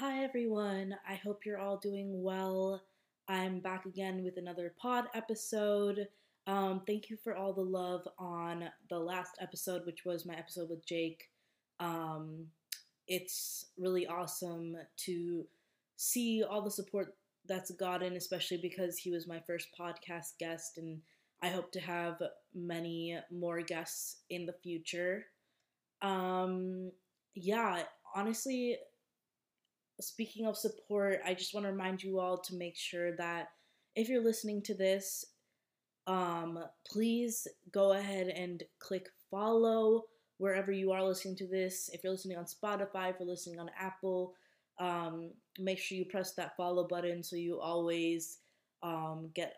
Hi, 0.00 0.24
everyone. 0.24 0.96
I 1.06 1.16
hope 1.16 1.44
you're 1.44 1.58
all 1.58 1.76
doing 1.76 2.22
well. 2.22 2.82
I'm 3.28 3.60
back 3.60 3.84
again 3.84 4.24
with 4.24 4.38
another 4.38 4.72
pod 4.80 5.04
episode. 5.12 6.08
Um, 6.46 6.80
thank 6.86 7.10
you 7.10 7.18
for 7.22 7.36
all 7.36 7.52
the 7.52 7.60
love 7.60 8.08
on 8.18 8.70
the 8.88 8.98
last 8.98 9.32
episode, 9.42 9.84
which 9.84 10.06
was 10.06 10.24
my 10.24 10.32
episode 10.32 10.70
with 10.70 10.86
Jake. 10.86 11.28
Um, 11.80 12.46
it's 13.08 13.66
really 13.76 14.06
awesome 14.06 14.74
to 15.04 15.46
see 15.96 16.42
all 16.48 16.62
the 16.62 16.70
support 16.70 17.14
that's 17.46 17.70
gotten, 17.72 18.16
especially 18.16 18.56
because 18.56 18.96
he 18.96 19.10
was 19.10 19.28
my 19.28 19.42
first 19.46 19.68
podcast 19.78 20.38
guest, 20.38 20.78
and 20.78 21.02
I 21.42 21.48
hope 21.48 21.72
to 21.72 21.80
have 21.80 22.22
many 22.54 23.18
more 23.30 23.60
guests 23.60 24.22
in 24.30 24.46
the 24.46 24.54
future. 24.62 25.26
Um, 26.00 26.90
yeah, 27.34 27.82
honestly, 28.14 28.78
speaking 30.00 30.46
of 30.46 30.56
support, 30.56 31.20
I 31.24 31.34
just 31.34 31.54
want 31.54 31.66
to 31.66 31.72
remind 31.72 32.02
you 32.02 32.18
all 32.18 32.38
to 32.38 32.54
make 32.54 32.76
sure 32.76 33.16
that 33.16 33.48
if 33.94 34.08
you're 34.08 34.24
listening 34.24 34.62
to 34.62 34.74
this, 34.74 35.24
um, 36.06 36.58
please 36.90 37.46
go 37.72 37.92
ahead 37.92 38.28
and 38.28 38.62
click 38.78 39.08
follow 39.30 40.04
wherever 40.38 40.72
you 40.72 40.90
are 40.92 41.04
listening 41.04 41.36
to 41.36 41.46
this. 41.46 41.90
If 41.92 42.02
you're 42.02 42.12
listening 42.12 42.38
on 42.38 42.46
Spotify, 42.46 43.10
if 43.10 43.16
you're 43.20 43.28
listening 43.28 43.60
on 43.60 43.70
Apple, 43.78 44.34
um, 44.78 45.30
make 45.58 45.78
sure 45.78 45.98
you 45.98 46.06
press 46.06 46.32
that 46.34 46.56
follow 46.56 46.86
button 46.88 47.22
so 47.22 47.36
you 47.36 47.60
always 47.60 48.38
um, 48.82 49.30
get 49.34 49.56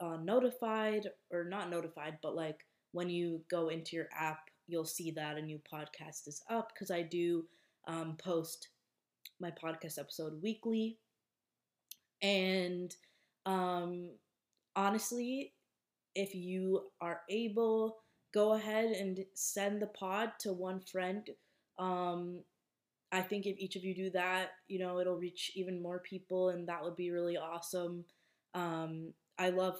uh, 0.00 0.16
notified 0.16 1.08
or 1.30 1.44
not 1.44 1.70
notified, 1.70 2.18
but 2.22 2.34
like 2.34 2.66
when 2.92 3.08
you 3.08 3.40
go 3.48 3.68
into 3.68 3.96
your 3.96 4.08
app, 4.14 4.40
you'll 4.66 4.84
see 4.84 5.10
that 5.12 5.36
a 5.36 5.42
new 5.42 5.60
podcast 5.72 6.26
is 6.26 6.42
up 6.50 6.72
because 6.74 6.90
I 6.90 7.02
do 7.02 7.44
um, 7.86 8.16
post 8.16 8.68
my 9.40 9.50
podcast 9.50 9.98
episode 9.98 10.42
weekly. 10.42 10.98
And 12.22 12.94
um, 13.46 14.10
honestly, 14.76 15.52
if 16.14 16.34
you 16.34 16.84
are 17.00 17.20
able, 17.28 17.98
go 18.32 18.54
ahead 18.54 18.92
and 18.92 19.24
send 19.34 19.82
the 19.82 19.86
pod 19.86 20.32
to 20.40 20.52
one 20.52 20.80
friend. 20.80 21.28
Um, 21.78 22.42
I 23.12 23.22
think 23.22 23.46
if 23.46 23.58
each 23.58 23.76
of 23.76 23.84
you 23.84 23.94
do 23.94 24.10
that, 24.10 24.50
you 24.68 24.78
know, 24.78 24.98
it'll 24.98 25.16
reach 25.16 25.52
even 25.54 25.82
more 25.82 26.00
people, 26.00 26.48
and 26.48 26.68
that 26.68 26.82
would 26.82 26.96
be 26.96 27.10
really 27.10 27.36
awesome. 27.36 28.04
Um, 28.54 29.12
I 29.38 29.50
love 29.50 29.76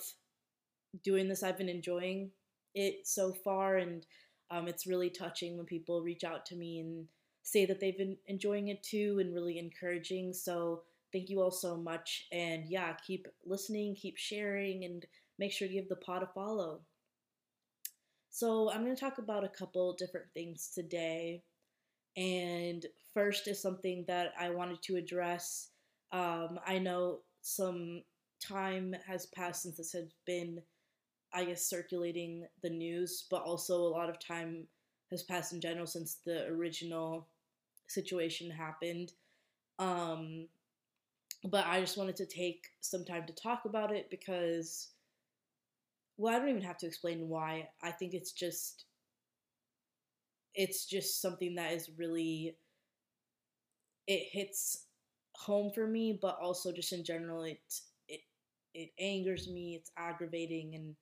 doing 1.03 1.29
this. 1.29 1.43
I've 1.43 1.59
been 1.59 1.69
enjoying 1.69 2.31
it 2.75 3.07
so 3.07 3.33
far, 3.33 3.77
and 3.77 4.07
um, 4.51 4.69
it's 4.69 4.87
really 4.87 5.11
touching 5.11 5.57
when 5.57 5.67
people 5.67 6.03
reach 6.03 6.23
out 6.23 6.47
to 6.47 6.57
me 6.57 6.79
and 6.79 7.07
say 7.45 7.67
that 7.67 7.79
they've 7.79 7.97
been 7.97 8.17
enjoying 8.27 8.69
it 8.69 8.83
too 8.83 9.19
and 9.21 9.33
really 9.33 9.59
encouraging. 9.59 10.33
So 10.33 10.83
thank 11.13 11.29
you 11.29 11.41
all 11.41 11.51
so 11.51 11.77
much. 11.77 12.27
And 12.33 12.65
yeah, 12.67 12.95
keep 13.07 13.29
listening, 13.45 13.95
keep 13.95 14.17
sharing, 14.17 14.85
and 14.85 15.05
make 15.39 15.53
sure 15.53 15.69
to 15.69 15.75
give 15.75 15.89
the 15.89 15.97
pod 15.97 16.23
a 16.23 16.27
follow. 16.27 16.81
So 18.31 18.73
I'm 18.73 18.83
going 18.83 18.97
to 18.97 19.01
talk 19.01 19.19
about 19.19 19.45
a 19.45 19.49
couple 19.49 19.95
different 19.95 20.27
things 20.35 20.71
today. 20.75 21.45
And 22.17 22.85
first 23.13 23.47
is 23.47 23.61
something 23.61 24.05
that 24.09 24.33
I 24.39 24.51
wanted 24.51 24.83
to 24.83 24.97
address. 24.97 25.69
Um, 26.13 26.59
I 26.67 26.79
know 26.79 27.21
some 27.43 28.03
time 28.41 28.97
has 29.07 29.27
passed 29.27 29.63
since 29.63 29.77
this 29.77 29.93
has 29.93 30.09
been, 30.27 30.63
I 31.33 31.45
guess, 31.45 31.69
circulating 31.69 32.47
the 32.63 32.71
news, 32.71 33.27
but 33.31 33.43
also 33.43 33.77
a 33.77 33.95
lot 33.95 34.09
of 34.09 34.19
time 34.19 34.67
has 35.11 35.23
passed 35.23 35.53
in 35.53 35.61
general 35.61 35.87
since 35.87 36.21
the 36.25 36.47
original 36.47 37.29
situation 37.95 38.51
happened. 38.51 39.13
Um, 39.79 40.49
but 41.45 41.67
I 41.67 41.81
just 41.81 41.97
wanted 41.99 42.17
to 42.17 42.27
take 42.27 42.67
some 42.81 43.05
time 43.05 43.27
to 43.27 43.35
talk 43.35 43.65
about 43.67 43.93
it 43.93 44.11
because, 44.11 44.89
well, 46.17 46.35
I 46.35 46.39
don't 46.39 46.49
even 46.49 46.63
have 46.63 46.79
to 46.79 46.87
explain 46.87 47.29
why. 47.29 47.69
I 47.83 47.91
think 47.93 48.15
it's 48.15 48.33
just, 48.33 48.85
it's 50.55 50.87
just 50.87 51.21
something 51.21 51.55
that 51.57 51.73
is 51.73 51.91
really, 51.97 52.57
it 54.07 54.29
hits 54.31 54.87
home 55.37 55.71
for 55.75 55.87
me, 55.87 56.19
but 56.21 56.39
also 56.41 56.73
just 56.73 56.93
in 56.93 57.05
general, 57.05 57.45
it 57.45 57.61
it 58.09 58.21
it 58.75 58.91
angers 58.99 59.49
me. 59.49 59.77
It's 59.77 59.91
aggravating 59.97 60.75
and 60.75 60.95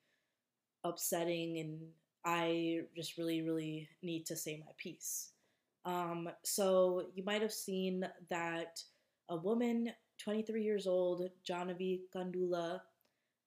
upsetting, 0.84 1.59
and 1.59 1.81
I 2.25 2.83
just 2.97 3.19
really, 3.19 3.43
really 3.43 3.89
need 4.03 4.27
to 4.27 4.37
say 4.37 4.62
my 4.65 4.72
piece. 4.78 5.33
Um, 5.84 6.28
so 6.44 7.06
you 7.15 7.25
might 7.25 7.43
have 7.43 7.53
seen 7.53 8.06
that 8.31 8.81
a 9.28 9.37
woman, 9.37 9.93
23 10.19 10.62
years 10.62 10.87
old, 10.87 11.28
Jahnavi 11.48 12.03
Kandula, 12.15 12.81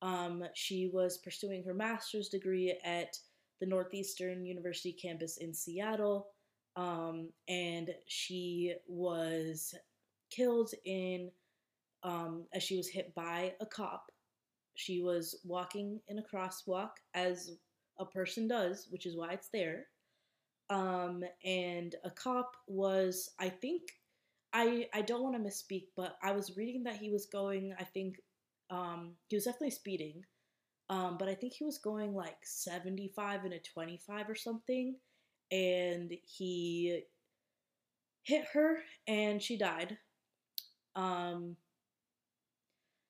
um, 0.02 0.44
she 0.54 0.90
was 0.94 1.18
pursuing 1.18 1.64
her 1.64 1.74
master's 1.74 2.28
degree 2.30 2.78
at 2.84 3.18
the 3.60 3.66
Northeastern 3.66 4.46
University 4.46 4.92
campus 4.92 5.38
in 5.38 5.54
Seattle, 5.54 6.28
um, 6.76 7.30
and 7.48 7.92
she 8.08 8.76
was 8.88 9.74
killed 10.30 10.72
in 10.84 11.32
um, 12.04 12.46
as 12.54 12.62
she 12.62 12.76
was 12.76 12.90
hit 12.90 13.16
by 13.16 13.54
a 13.62 13.66
cop. 13.66 14.12
She 14.76 15.02
was 15.02 15.40
walking 15.46 16.02
in 16.10 16.20
a 16.20 16.24
crosswalk 16.24 16.92
as 17.14 17.52
a 17.98 18.06
person 18.06 18.48
does, 18.48 18.88
which 18.90 19.06
is 19.06 19.16
why 19.16 19.32
it's 19.32 19.48
there 19.48 19.86
um, 20.70 21.24
and 21.44 21.96
a 22.04 22.12
cop 22.12 22.52
was, 22.68 23.32
I 23.40 23.50
think, 23.50 23.84
I 24.54 24.88
I 24.94 25.02
don't 25.02 25.24
want 25.24 25.36
to 25.36 25.42
misspeak, 25.42 25.88
but 25.96 26.18
I 26.24 26.32
was 26.32 26.58
reading 26.58 26.84
that 26.84 26.98
he 26.98 27.12
was 27.12 27.26
going. 27.26 27.76
I 27.80 27.84
think 27.84 28.18
um, 28.70 29.14
he 29.28 29.36
was 29.36 29.46
definitely 29.46 29.72
speeding, 29.72 30.24
um, 30.90 31.18
but 31.18 31.30
I 31.30 31.36
think 31.36 31.54
he 31.54 31.66
was 31.66 31.80
going 31.80 32.14
like 32.14 32.38
seventy 32.44 33.12
five 33.16 33.46
and 33.46 33.54
a 33.54 33.60
twenty 33.60 34.00
five 34.08 34.30
or 34.30 34.36
something, 34.36 34.96
and 35.52 36.14
he 36.26 37.04
hit 38.24 38.46
her 38.54 38.80
and 39.08 39.42
she 39.42 39.58
died. 39.58 39.98
Um, 40.96 41.58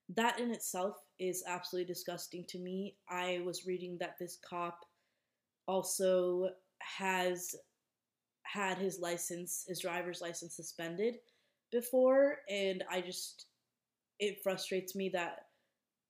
that 0.09 0.39
in 0.39 0.51
itself 0.51 0.95
is 1.19 1.43
absolutely 1.47 1.91
disgusting 1.91 2.45
to 2.49 2.59
me. 2.59 2.95
I 3.09 3.41
was 3.45 3.65
reading 3.65 3.97
that 3.99 4.17
this 4.19 4.37
cop 4.47 4.85
also 5.67 6.49
has 6.97 7.55
had 8.43 8.77
his 8.77 8.99
license, 8.99 9.65
his 9.67 9.79
driver's 9.79 10.21
license 10.21 10.55
suspended 10.55 11.15
before, 11.71 12.37
and 12.49 12.83
I 12.89 13.01
just 13.01 13.47
it 14.19 14.41
frustrates 14.43 14.95
me 14.95 15.09
that 15.09 15.47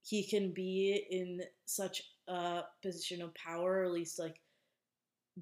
he 0.03 0.27
can 0.27 0.53
be 0.53 1.05
in 1.09 1.41
such 1.65 2.03
a 2.27 2.61
position 2.83 3.21
of 3.21 3.33
power, 3.33 3.79
or 3.79 3.85
at 3.85 3.91
least 3.91 4.19
like 4.19 4.39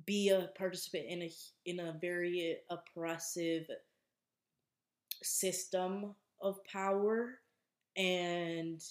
be 0.06 0.30
a 0.30 0.50
participant 0.58 1.06
in 1.08 1.22
a 1.24 1.30
in 1.66 1.80
a 1.80 1.98
very 2.00 2.58
oppressive 2.70 3.66
system 5.22 6.16
of 6.42 6.64
power 6.66 7.40
and 7.96 8.82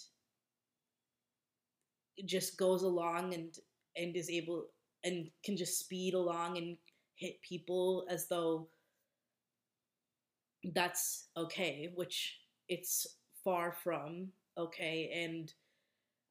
just 2.24 2.56
goes 2.56 2.82
along 2.82 3.34
and 3.34 3.59
and 3.97 4.16
is 4.16 4.30
able 4.30 4.66
and 5.05 5.29
can 5.45 5.57
just 5.57 5.79
speed 5.79 6.15
along 6.15 6.59
and 6.59 6.77
hit 7.17 7.41
people 7.43 8.07
as 8.09 8.29
though 8.29 8.69
that's 10.75 11.29
okay, 11.37 11.91
which 11.95 12.39
it's 12.69 13.07
far 13.45 13.73
from 13.73 14.29
okay. 14.57 15.11
And 15.25 15.53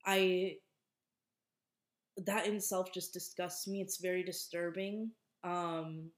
I, 0.05 0.57
that 2.25 2.47
in 2.47 2.55
itself 2.55 2.93
just 2.93 3.13
disgusts 3.13 3.67
me. 3.67 3.81
It's 3.81 3.97
very 3.97 4.23
disturbing. 4.23 5.11
Um, 5.43 6.11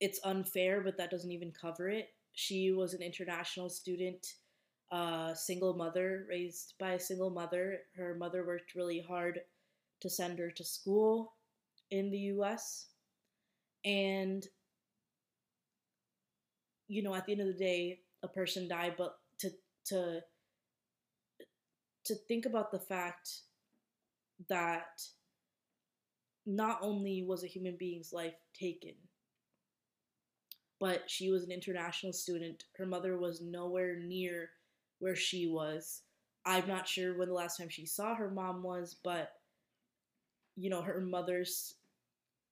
it's 0.00 0.20
unfair, 0.24 0.82
but 0.82 0.96
that 0.98 1.10
doesn't 1.10 1.30
even 1.30 1.52
cover 1.52 1.88
it. 1.88 2.08
She 2.32 2.72
was 2.72 2.94
an 2.94 3.02
international 3.02 3.68
student 3.68 4.26
a 4.92 5.32
single 5.34 5.74
mother 5.74 6.26
raised 6.28 6.74
by 6.78 6.92
a 6.92 7.00
single 7.00 7.30
mother. 7.30 7.78
Her 7.96 8.14
mother 8.14 8.46
worked 8.46 8.74
really 8.74 9.00
hard 9.00 9.40
to 10.02 10.10
send 10.10 10.38
her 10.38 10.50
to 10.50 10.64
school 10.64 11.34
in 11.90 12.10
the 12.10 12.18
US. 12.18 12.88
And, 13.84 14.46
you 16.88 17.02
know, 17.02 17.14
at 17.14 17.24
the 17.24 17.32
end 17.32 17.40
of 17.40 17.46
the 17.46 17.52
day, 17.54 18.00
a 18.22 18.28
person 18.28 18.68
died, 18.68 18.94
but 18.98 19.18
to, 19.38 19.50
to, 19.86 20.20
to 22.04 22.14
think 22.28 22.46
about 22.46 22.70
the 22.70 22.78
fact 22.78 23.30
that 24.48 25.02
not 26.44 26.78
only 26.82 27.24
was 27.26 27.44
a 27.44 27.48
human 27.48 27.76
being's 27.78 28.12
life 28.12 28.34
taken, 28.58 28.94
but 30.80 31.08
she 31.08 31.30
was 31.30 31.44
an 31.44 31.52
international 31.52 32.12
student. 32.12 32.64
Her 32.76 32.86
mother 32.86 33.16
was 33.16 33.40
nowhere 33.40 34.00
near 34.00 34.50
where 34.98 35.14
she 35.14 35.46
was. 35.46 36.02
I'm 36.44 36.66
not 36.66 36.88
sure 36.88 37.16
when 37.16 37.28
the 37.28 37.34
last 37.34 37.56
time 37.56 37.68
she 37.68 37.86
saw 37.86 38.16
her 38.16 38.30
mom 38.30 38.64
was, 38.64 38.96
but 39.04 39.30
you 40.56 40.70
know, 40.70 40.82
her 40.82 41.00
mother's 41.00 41.74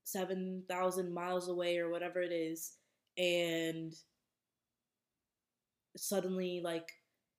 7,000 0.04 1.12
miles 1.12 1.48
away 1.48 1.78
or 1.78 1.90
whatever 1.90 2.20
it 2.20 2.32
is. 2.32 2.76
and 3.18 3.94
suddenly 5.96 6.60
like 6.62 6.88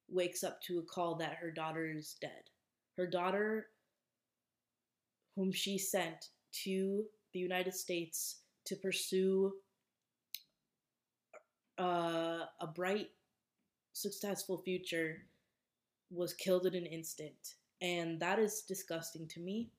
wakes 0.09 0.43
up 0.43 0.61
to 0.61 0.79
a 0.79 0.83
call 0.83 1.15
that 1.15 1.35
her 1.35 1.51
daughter 1.51 1.89
is 1.89 2.17
dead. 2.21 2.43
Her 2.97 3.07
daughter 3.07 3.67
whom 5.35 5.51
she 5.51 5.77
sent 5.77 6.27
to 6.63 7.05
the 7.33 7.39
United 7.39 7.73
States 7.73 8.41
to 8.65 8.75
pursue 8.75 9.53
uh, 11.79 12.45
a 12.59 12.67
bright, 12.75 13.09
successful 13.93 14.57
future 14.57 15.23
was 16.11 16.33
killed 16.33 16.65
in 16.65 16.75
an 16.75 16.85
instant. 16.85 17.55
And 17.81 18.19
that 18.19 18.37
is 18.37 18.63
disgusting 18.67 19.27
to 19.29 19.39
me. 19.39 19.71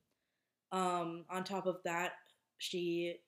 Um, 0.73 1.25
on 1.31 1.45
top 1.45 1.67
of 1.67 1.79
that, 1.85 2.13
she 2.59 3.21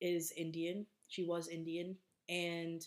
is 0.00 0.32
Indian. 0.36 0.86
She 1.08 1.24
was 1.24 1.48
Indian. 1.48 1.96
And 2.28 2.86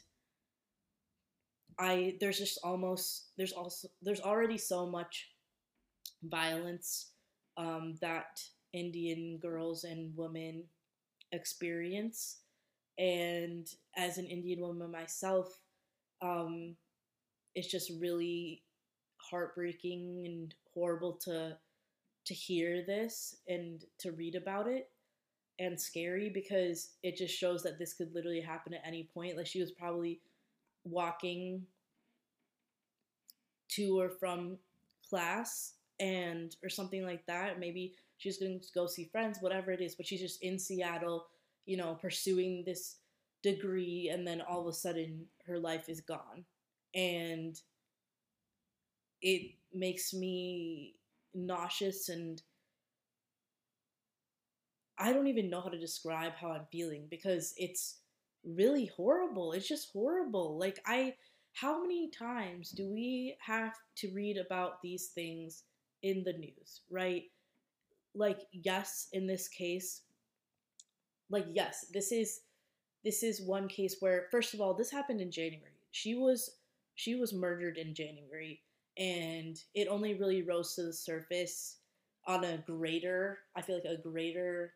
I 1.80 2.16
there's 2.20 2.38
just 2.38 2.60
almost 2.64 3.30
there's 3.38 3.52
also 3.52 3.88
there's 4.02 4.22
already 4.22 4.58
so 4.58 4.86
much 4.86 5.30
violence 6.24 7.12
um, 7.58 7.96
that 8.02 8.42
Indian 8.74 9.38
girls 9.42 9.84
and 9.84 10.16
women 10.16 10.66
experience. 11.32 12.40
And 13.00 13.68
as 13.98 14.18
an 14.18 14.28
Indian 14.28 14.62
woman 14.62 14.92
myself, 14.92 15.60
um, 16.22 16.76
it's 17.56 17.70
just 17.70 17.92
really 18.00 18.64
heartbreaking 19.18 20.24
and 20.26 20.56
horrible 20.74 21.14
to 21.26 21.58
to 22.26 22.34
hear 22.34 22.84
this 22.86 23.38
and 23.48 23.84
to 24.00 24.12
read 24.12 24.36
about 24.36 24.68
it 24.68 24.90
and 25.60 25.80
scary 25.80 26.30
because 26.30 26.92
it 27.04 27.16
just 27.16 27.36
shows 27.36 27.64
that 27.64 27.78
this 27.78 27.94
could 27.94 28.14
literally 28.14 28.42
happen 28.42 28.74
at 28.74 28.82
any 28.86 29.10
point 29.14 29.38
like 29.38 29.46
she 29.46 29.62
was 29.62 29.72
probably 29.72 30.20
walking 30.84 31.64
to 33.70 34.00
or 34.00 34.10
from 34.10 34.58
class 35.10 35.74
and 36.00 36.56
or 36.64 36.70
something 36.70 37.06
like 37.06 37.26
that. 37.28 37.60
Maybe 37.60 37.94
she's 38.18 38.38
going 38.38 38.60
to 38.60 38.68
go 38.74 38.88
see 38.88 39.06
friends, 39.06 39.40
whatever 39.42 39.72
it 39.72 39.82
is, 39.82 39.96
but 39.96 40.06
she's 40.06 40.22
just 40.22 40.42
in 40.42 40.58
Seattle, 40.58 41.28
you 41.66 41.78
know, 41.78 41.96
pursuing 41.96 42.64
this 42.66 42.98
degree 43.42 44.10
and 44.12 44.26
then 44.26 44.42
all 44.42 44.62
of 44.62 44.68
a 44.68 44.74
sudden 44.74 45.26
her 45.46 45.60
life 45.60 45.90
is 45.90 46.02
gone. 46.02 46.46
And 46.96 47.60
it 49.22 49.54
makes 49.74 50.14
me 50.14 50.96
nauseous 51.34 52.10
and 52.10 52.42
I 54.98 55.12
don't 55.12 55.28
even 55.28 55.50
know 55.50 55.62
how 55.62 55.70
to 55.70 55.80
describe 55.80 56.34
how 56.34 56.52
I'm 56.52 56.66
feeling 56.72 57.08
because 57.10 57.54
it's 57.58 57.98
really 58.46 58.86
horrible. 58.86 59.54
It's 59.54 59.68
just 59.68 59.92
horrible. 59.92 60.58
Like 60.58 60.80
I 60.86 61.16
how 61.54 61.82
many 61.82 62.10
times 62.10 62.72
do 62.72 62.88
we 62.92 63.36
have 63.40 63.74
to 63.98 64.12
read 64.14 64.38
about 64.38 64.82
these 64.82 65.08
things 65.08 65.64
in 66.02 66.24
the 66.24 66.34
news, 66.34 66.82
right? 66.90 67.24
Like 68.16 68.40
yes, 68.52 69.08
in 69.14 69.28
this 69.28 69.48
case, 69.48 70.02
like 71.30 71.46
yes, 71.52 71.88
this 71.94 72.12
is 72.12 72.42
this 73.04 73.24
is 73.24 73.42
one 73.42 73.68
case 73.68 73.98
where 74.00 74.28
first 74.32 74.54
of 74.54 74.62
all, 74.62 74.74
this 74.74 74.92
happened 74.92 75.22
in 75.22 75.32
January. 75.32 75.80
She 75.92 76.16
was 76.16 76.58
she 76.96 77.16
was 77.16 77.34
murdered 77.34 77.78
in 77.78 77.94
January 77.96 78.62
and 78.98 79.58
it 79.74 79.88
only 79.88 80.14
really 80.16 80.44
rose 80.44 80.76
to 80.76 80.84
the 80.84 80.94
surface 80.94 81.78
on 82.28 82.44
a 82.44 82.58
greater, 82.58 83.40
I 83.56 83.62
feel 83.62 83.76
like 83.76 83.86
a 83.86 84.02
greater 84.02 84.74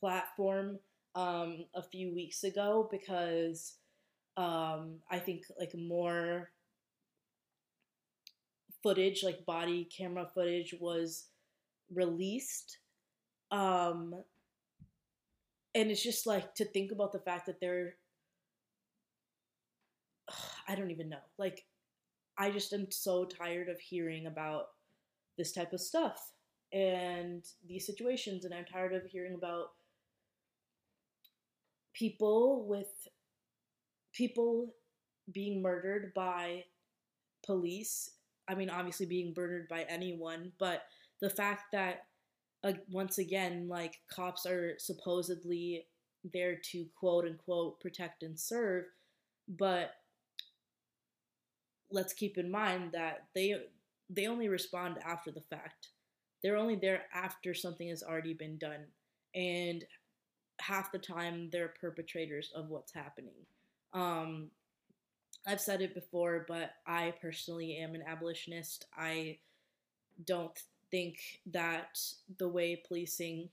platform 0.00 0.78
um, 1.14 1.66
a 1.74 1.82
few 1.82 2.14
weeks 2.14 2.44
ago 2.44 2.88
because 2.90 3.74
um, 4.36 4.96
I 5.10 5.18
think 5.18 5.44
like 5.58 5.74
more 5.74 6.50
footage, 8.82 9.22
like 9.22 9.46
body 9.46 9.84
camera 9.96 10.26
footage, 10.34 10.74
was 10.80 11.26
released. 11.94 12.78
Um, 13.50 14.14
and 15.74 15.90
it's 15.90 16.02
just 16.02 16.26
like 16.26 16.54
to 16.56 16.64
think 16.64 16.90
about 16.92 17.12
the 17.12 17.18
fact 17.20 17.46
that 17.46 17.60
they're, 17.60 17.94
I 20.68 20.74
don't 20.74 20.90
even 20.90 21.08
know. 21.08 21.18
Like, 21.38 21.64
I 22.38 22.50
just 22.50 22.72
am 22.72 22.90
so 22.90 23.24
tired 23.24 23.68
of 23.68 23.78
hearing 23.80 24.26
about 24.26 24.66
this 25.36 25.52
type 25.52 25.72
of 25.72 25.80
stuff 25.80 26.32
and 26.72 27.44
these 27.66 27.86
situations, 27.86 28.44
and 28.44 28.54
I'm 28.54 28.64
tired 28.64 28.94
of 28.94 29.04
hearing 29.04 29.34
about 29.34 29.68
people 31.94 32.66
with 32.66 33.08
people 34.12 34.74
being 35.32 35.60
murdered 35.62 36.12
by 36.14 36.64
police. 37.44 38.10
I 38.48 38.54
mean, 38.54 38.70
obviously 38.70 39.06
being 39.06 39.34
murdered 39.36 39.68
by 39.68 39.82
anyone, 39.88 40.52
but 40.58 40.82
the 41.20 41.30
fact 41.30 41.64
that 41.72 42.06
uh, 42.64 42.72
once 42.90 43.18
again, 43.18 43.68
like 43.68 44.00
cops 44.10 44.46
are 44.46 44.74
supposedly 44.78 45.86
there 46.32 46.56
to 46.70 46.86
quote 46.96 47.26
unquote 47.26 47.80
protect 47.80 48.22
and 48.22 48.38
serve, 48.38 48.84
but 49.48 49.90
let's 51.92 52.12
keep 52.12 52.38
in 52.38 52.50
mind 52.50 52.92
that 52.92 53.24
they 53.34 53.54
they 54.10 54.26
only 54.26 54.48
respond 54.48 54.98
after 55.04 55.30
the 55.30 55.40
fact. 55.40 55.88
They're 56.42 56.56
only 56.56 56.76
there 56.76 57.02
after 57.14 57.54
something 57.54 57.88
has 57.88 58.02
already 58.02 58.34
been 58.34 58.58
done, 58.58 58.86
and 59.34 59.84
half 60.60 60.92
the 60.92 60.98
time 60.98 61.48
they're 61.50 61.74
perpetrators 61.80 62.52
of 62.54 62.68
what's 62.68 62.92
happening. 62.92 63.34
Um, 63.92 64.50
I've 65.46 65.60
said 65.60 65.82
it 65.82 65.94
before, 65.94 66.44
but 66.46 66.74
I 66.86 67.14
personally 67.20 67.76
am 67.76 67.94
an 67.94 68.02
abolitionist. 68.06 68.86
I 68.96 69.38
don't 70.24 70.56
think 70.90 71.40
that 71.46 71.98
the 72.38 72.48
way 72.48 72.82
policing 72.86 73.48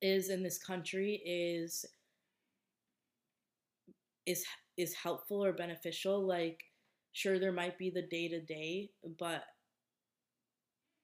is 0.00 0.30
in 0.30 0.42
this 0.42 0.58
country 0.58 1.22
is 1.24 1.86
is 4.26 4.44
is 4.76 4.94
helpful 4.94 5.44
or 5.44 5.52
beneficial 5.52 6.24
like 6.24 6.64
sure 7.12 7.38
there 7.38 7.52
might 7.52 7.78
be 7.78 7.90
the 7.90 8.02
day 8.02 8.28
to 8.28 8.40
day 8.40 8.90
but 9.18 9.44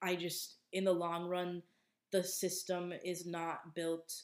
i 0.01 0.15
just 0.15 0.55
in 0.73 0.83
the 0.83 0.91
long 0.91 1.27
run 1.27 1.61
the 2.11 2.23
system 2.23 2.93
is 3.03 3.25
not 3.25 3.75
built 3.75 4.23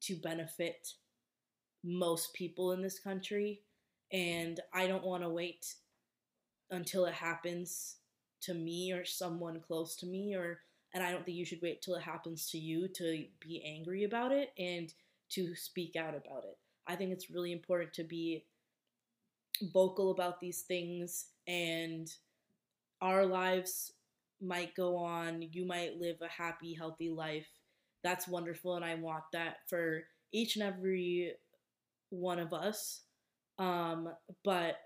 to 0.00 0.16
benefit 0.16 0.88
most 1.84 2.34
people 2.34 2.72
in 2.72 2.82
this 2.82 2.98
country 2.98 3.60
and 4.12 4.60
I 4.72 4.86
don't 4.86 5.04
want 5.04 5.22
to 5.22 5.28
wait 5.28 5.74
until 6.70 7.06
it 7.06 7.14
happens 7.14 7.96
to 8.42 8.54
me 8.54 8.92
or 8.92 9.04
someone 9.04 9.60
close 9.60 9.96
to 9.96 10.06
me 10.06 10.34
or 10.34 10.60
and 10.94 11.04
I 11.04 11.10
don't 11.10 11.24
think 11.24 11.36
you 11.36 11.44
should 11.44 11.62
wait 11.62 11.82
till 11.82 11.94
it 11.96 12.02
happens 12.02 12.50
to 12.50 12.58
you 12.58 12.88
to 12.88 13.24
be 13.40 13.62
angry 13.66 14.04
about 14.04 14.32
it 14.32 14.52
and 14.58 14.92
to 15.30 15.54
speak 15.54 15.94
out 15.96 16.14
about 16.14 16.44
it. 16.44 16.56
I 16.86 16.96
think 16.96 17.10
it's 17.12 17.30
really 17.30 17.52
important 17.52 17.92
to 17.94 18.04
be 18.04 18.44
vocal 19.72 20.10
about 20.10 20.40
these 20.40 20.62
things 20.62 21.26
and 21.46 22.08
our 23.00 23.26
lives 23.26 23.92
might 24.40 24.74
go 24.74 24.96
on. 24.96 25.42
You 25.52 25.66
might 25.66 25.98
live 25.98 26.16
a 26.22 26.28
happy, 26.28 26.74
healthy 26.74 27.10
life. 27.10 27.46
That's 28.02 28.28
wonderful 28.28 28.76
and 28.76 28.84
I 28.84 28.94
want 28.94 29.24
that 29.32 29.56
for 29.68 30.02
each 30.32 30.56
and 30.56 30.64
every 30.64 31.32
one 32.10 32.38
of 32.38 32.52
us. 32.52 33.02
Um, 33.58 34.08
but 34.44 34.76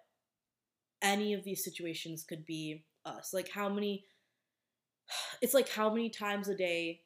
any 1.02 1.34
of 1.34 1.44
these 1.44 1.64
situations 1.64 2.24
could 2.28 2.46
be 2.46 2.84
us. 3.04 3.32
Like 3.32 3.50
how 3.52 3.68
many 3.68 4.04
it's 5.42 5.54
like 5.54 5.68
how 5.68 5.90
many 5.90 6.10
times 6.10 6.48
a 6.48 6.54
day 6.54 7.00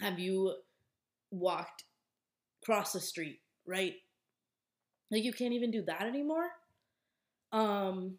have 0.00 0.18
you 0.18 0.54
walked 1.30 1.84
across 2.62 2.92
the 2.92 3.00
street, 3.00 3.40
right? 3.66 3.94
Like 5.10 5.24
you 5.24 5.32
can't 5.32 5.54
even 5.54 5.70
do 5.70 5.82
that 5.82 6.02
anymore. 6.02 6.48
Um 7.56 8.18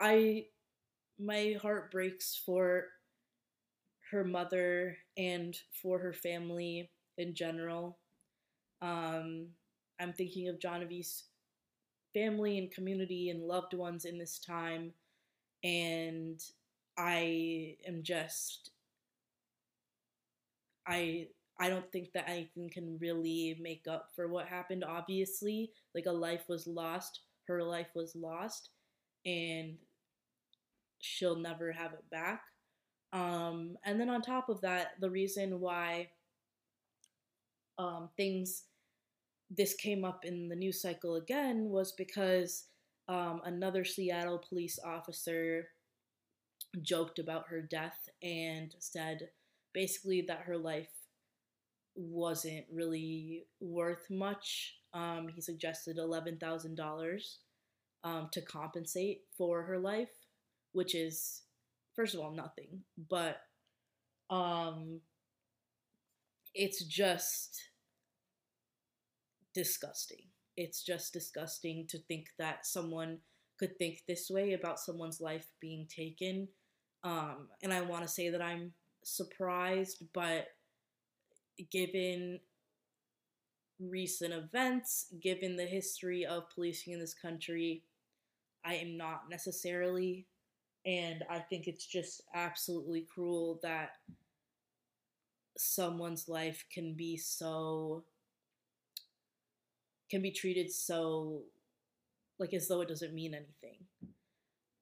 I 0.00 0.46
my 1.18 1.56
heart 1.62 1.90
breaks 1.92 2.36
for 2.36 2.86
her 4.10 4.24
mother 4.24 4.96
and 5.16 5.56
for 5.82 5.98
her 5.98 6.12
family 6.12 6.90
in 7.18 7.34
general. 7.34 7.98
Um 8.82 9.48
I'm 10.00 10.12
thinking 10.14 10.48
of 10.48 10.58
Jahnavi's 10.60 11.24
family 12.14 12.58
and 12.58 12.70
community 12.70 13.30
and 13.30 13.42
loved 13.42 13.74
ones 13.74 14.04
in 14.06 14.18
this 14.18 14.38
time. 14.38 14.92
And 15.64 16.40
I 16.98 17.76
am 17.86 18.02
just 18.02 18.70
I 20.86 21.28
I 21.60 21.68
don't 21.68 21.90
think 21.90 22.12
that 22.12 22.28
anything 22.28 22.70
can 22.70 22.98
really 23.00 23.58
make 23.60 23.86
up 23.88 24.10
for 24.14 24.28
what 24.28 24.46
happened. 24.46 24.84
Obviously, 24.84 25.72
like 25.94 26.06
a 26.06 26.12
life 26.12 26.48
was 26.48 26.66
lost, 26.68 27.20
her 27.48 27.64
life 27.64 27.88
was 27.94 28.14
lost, 28.14 28.70
and 29.26 29.76
she'll 31.00 31.36
never 31.36 31.72
have 31.72 31.92
it 31.92 32.08
back. 32.10 32.42
Um, 33.12 33.76
and 33.84 33.98
then 34.00 34.10
on 34.10 34.22
top 34.22 34.48
of 34.48 34.60
that, 34.60 34.92
the 35.00 35.10
reason 35.10 35.60
why 35.60 36.10
um, 37.78 38.10
things 38.16 38.64
this 39.50 39.74
came 39.74 40.04
up 40.04 40.24
in 40.24 40.48
the 40.48 40.56
news 40.56 40.82
cycle 40.82 41.16
again 41.16 41.70
was 41.70 41.92
because 41.92 42.64
um, 43.08 43.40
another 43.44 43.84
Seattle 43.84 44.42
police 44.46 44.78
officer 44.84 45.68
joked 46.82 47.18
about 47.18 47.48
her 47.48 47.62
death 47.62 48.08
and 48.22 48.74
said 48.78 49.30
basically 49.72 50.22
that 50.28 50.40
her 50.40 50.58
life 50.58 50.90
wasn't 51.94 52.64
really 52.70 53.46
worth 53.60 54.10
much. 54.10 54.77
Um, 54.94 55.28
he 55.28 55.40
suggested 55.40 55.98
$11,000 55.98 57.36
um, 58.04 58.28
to 58.32 58.40
compensate 58.40 59.22
for 59.36 59.62
her 59.62 59.78
life, 59.78 60.10
which 60.72 60.94
is, 60.94 61.42
first 61.94 62.14
of 62.14 62.20
all, 62.20 62.32
nothing. 62.32 62.80
But 63.10 63.40
um, 64.30 65.00
it's 66.54 66.84
just 66.84 67.60
disgusting. 69.54 70.24
It's 70.56 70.82
just 70.82 71.12
disgusting 71.12 71.86
to 71.88 71.98
think 71.98 72.28
that 72.38 72.66
someone 72.66 73.18
could 73.58 73.76
think 73.78 74.02
this 74.06 74.30
way 74.30 74.52
about 74.52 74.78
someone's 74.78 75.20
life 75.20 75.46
being 75.60 75.86
taken. 75.88 76.48
Um, 77.04 77.48
and 77.62 77.72
I 77.72 77.80
want 77.80 78.02
to 78.02 78.08
say 78.08 78.30
that 78.30 78.42
I'm 78.42 78.72
surprised, 79.04 80.04
but 80.12 80.46
given 81.70 82.40
recent 83.80 84.32
events, 84.32 85.06
given 85.20 85.56
the 85.56 85.66
history 85.66 86.24
of 86.26 86.50
policing 86.50 86.92
in 86.92 87.00
this 87.00 87.14
country, 87.14 87.82
I 88.64 88.74
am 88.74 88.96
not 88.96 89.30
necessarily. 89.30 90.26
And 90.86 91.24
I 91.28 91.38
think 91.40 91.66
it's 91.66 91.86
just 91.86 92.22
absolutely 92.34 93.06
cruel 93.12 93.60
that 93.62 93.90
someone's 95.56 96.28
life 96.28 96.64
can 96.72 96.94
be 96.94 97.16
so 97.16 98.04
can 100.08 100.22
be 100.22 100.30
treated 100.30 100.70
so 100.70 101.42
like 102.38 102.54
as 102.54 102.68
though 102.68 102.80
it 102.80 102.88
doesn't 102.88 103.12
mean 103.12 103.34
anything. 103.34 103.84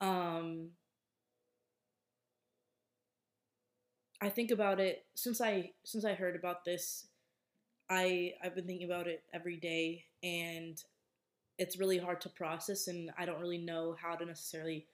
Um 0.00 0.70
I 4.20 4.28
think 4.28 4.50
about 4.50 4.80
it 4.80 5.04
since 5.14 5.40
I 5.40 5.72
since 5.84 6.04
I 6.04 6.14
heard 6.14 6.36
about 6.36 6.64
this 6.64 7.06
I 7.88 8.34
I've 8.42 8.54
been 8.54 8.66
thinking 8.66 8.90
about 8.90 9.06
it 9.06 9.22
every 9.32 9.56
day 9.56 10.04
and 10.22 10.82
it's 11.58 11.78
really 11.78 11.98
hard 11.98 12.20
to 12.22 12.28
process 12.28 12.88
and 12.88 13.10
I 13.18 13.24
don't 13.24 13.40
really 13.40 13.58
know 13.58 13.96
how 14.00 14.14
to 14.16 14.24
necessarily 14.24 14.86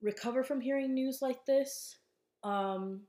recover 0.00 0.44
from 0.44 0.60
hearing 0.60 0.94
news 0.94 1.20
like 1.22 1.44
this. 1.46 1.96
Um 2.42 3.02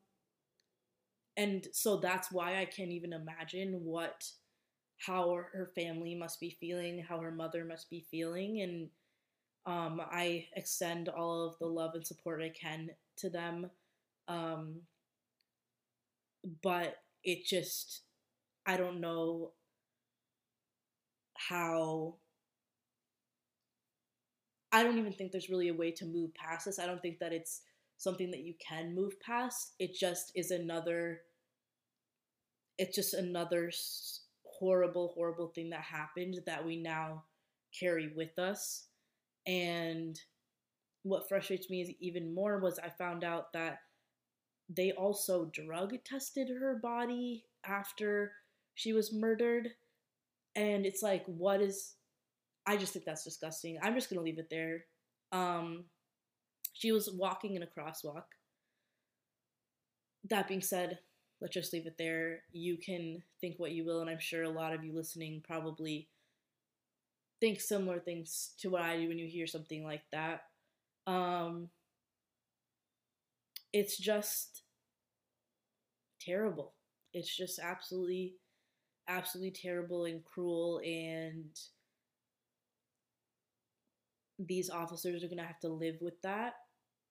and 1.36 1.68
so 1.72 1.98
that's 1.98 2.32
why 2.32 2.60
I 2.60 2.66
can't 2.66 2.92
even 2.92 3.14
imagine 3.14 3.84
what 3.84 4.30
how 4.98 5.34
her 5.52 5.72
family 5.76 6.16
must 6.16 6.40
be 6.40 6.58
feeling, 6.60 7.00
how 7.08 7.20
her 7.20 7.32
mother 7.32 7.66
must 7.66 7.90
be 7.90 8.06
feeling, 8.10 8.62
and 8.62 8.90
um, 9.66 10.02
I 10.02 10.48
extend 10.56 11.10
all 11.10 11.46
of 11.46 11.58
the 11.60 11.68
love 11.68 11.96
and 11.96 12.06
support 12.06 12.42
I 12.42 12.50
can 12.50 12.90
to 13.18 13.30
them. 13.30 13.70
Um, 14.28 14.82
but 16.62 16.98
it 17.24 17.46
just, 17.46 18.02
I 18.66 18.78
don't 18.78 19.02
know 19.02 19.52
how. 21.36 22.16
I 24.72 24.84
don't 24.84 24.98
even 24.98 25.14
think 25.14 25.32
there's 25.32 25.50
really 25.50 25.70
a 25.70 25.74
way 25.74 25.92
to 25.92 26.06
move 26.06 26.34
past 26.34 26.66
this. 26.66 26.80
I 26.80 26.86
don't 26.86 27.02
think 27.02 27.20
that 27.20 27.34
it's 27.34 27.62
something 27.98 28.32
that 28.32 28.44
you 28.44 28.54
can 28.66 28.96
move 28.96 29.20
past. 29.20 29.74
It 29.80 29.94
just 29.94 30.32
is 30.36 30.52
another. 30.52 31.22
It's 32.78 32.96
just 32.96 33.14
another 33.14 33.72
horrible, 34.46 35.12
horrible 35.16 35.48
thing 35.48 35.70
that 35.70 35.82
happened 35.82 36.40
that 36.46 36.66
we 36.66 36.78
now 36.82 37.24
carry 37.78 38.12
with 38.16 38.40
us. 38.40 38.88
And 39.46 40.20
what 41.04 41.28
frustrates 41.28 41.70
me 41.70 41.96
even 42.00 42.34
more 42.34 42.60
was 42.60 42.80
I 42.80 42.90
found 42.90 43.24
out 43.24 43.54
that 43.54 43.80
they 44.70 44.92
also 44.94 45.46
drug 45.46 45.94
tested 46.06 46.50
her 46.50 46.80
body 46.82 47.46
after 47.66 48.32
she 48.76 48.94
was 48.94 49.14
murdered. 49.14 49.70
And 50.56 50.86
it's 50.86 51.02
like, 51.02 51.26
what 51.26 51.62
is. 51.62 51.96
I 52.66 52.78
just 52.78 52.94
think 52.94 53.06
that's 53.06 53.26
disgusting. 53.26 53.78
I'm 53.82 53.94
just 53.94 54.10
going 54.10 54.20
to 54.20 54.24
leave 54.24 54.40
it 54.40 54.50
there. 54.50 54.86
Um, 55.34 55.86
she 56.72 56.92
was 56.92 57.12
walking 57.12 57.56
in 57.56 57.64
a 57.64 57.68
crosswalk. 57.68 58.24
That 60.30 60.48
being 60.48 60.62
said, 60.62 61.00
let's 61.42 61.54
just 61.54 61.74
leave 61.74 61.88
it 61.88 61.98
there. 61.98 62.44
You 62.54 62.78
can 62.78 63.22
think 63.42 63.56
what 63.58 63.74
you 63.74 63.84
will, 63.84 64.00
and 64.00 64.10
I'm 64.10 64.20
sure 64.20 64.44
a 64.44 64.50
lot 64.50 64.74
of 64.74 64.86
you 64.86 64.94
listening 64.96 65.44
probably 65.46 66.08
think 67.42 67.60
similar 67.60 68.00
things 68.00 68.54
to 68.60 68.70
what 68.70 68.84
I 68.84 68.96
do 68.96 69.10
when 69.10 69.18
you 69.18 69.28
hear 69.28 69.46
something 69.46 69.84
like 69.84 70.04
that. 70.14 70.44
Um, 71.06 71.68
it's 73.74 73.98
just 73.98 74.62
terrible. 76.22 76.74
It's 77.14 77.36
just 77.36 77.60
absolutely, 77.60 78.36
absolutely 79.08 79.52
terrible 79.52 80.06
and 80.06 80.24
cruel, 80.24 80.80
and 80.84 81.50
these 84.40 84.70
officers 84.70 85.24
are 85.24 85.28
going 85.28 85.38
to 85.38 85.44
have 85.46 85.60
to 85.60 85.68
live 85.70 85.98
with 86.02 86.22
that, 86.22 86.56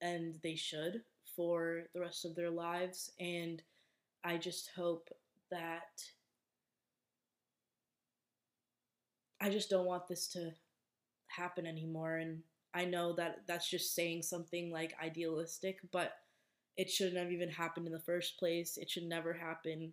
and 0.00 0.34
they 0.42 0.54
should 0.56 1.02
for 1.36 1.84
the 1.94 2.00
rest 2.00 2.24
of 2.24 2.34
their 2.34 2.50
lives. 2.50 3.10
And 3.20 3.62
I 4.24 4.36
just 4.38 4.70
hope 4.76 5.08
that 5.50 6.02
I 9.40 9.50
just 9.50 9.70
don't 9.70 9.86
want 9.86 10.08
this 10.08 10.28
to 10.28 10.52
happen 11.28 11.66
anymore. 11.66 12.16
And 12.16 12.42
I 12.74 12.84
know 12.84 13.12
that 13.14 13.38
that's 13.46 13.68
just 13.68 13.94
saying 13.94 14.22
something 14.22 14.70
like 14.70 14.94
idealistic, 15.02 15.80
but 15.90 16.12
it 16.76 16.90
shouldn't 16.90 17.18
have 17.18 17.32
even 17.32 17.48
happened 17.48 17.86
in 17.86 17.92
the 17.92 17.98
first 18.00 18.38
place. 18.38 18.76
It 18.78 18.90
should 18.90 19.04
never 19.04 19.32
happen, 19.32 19.92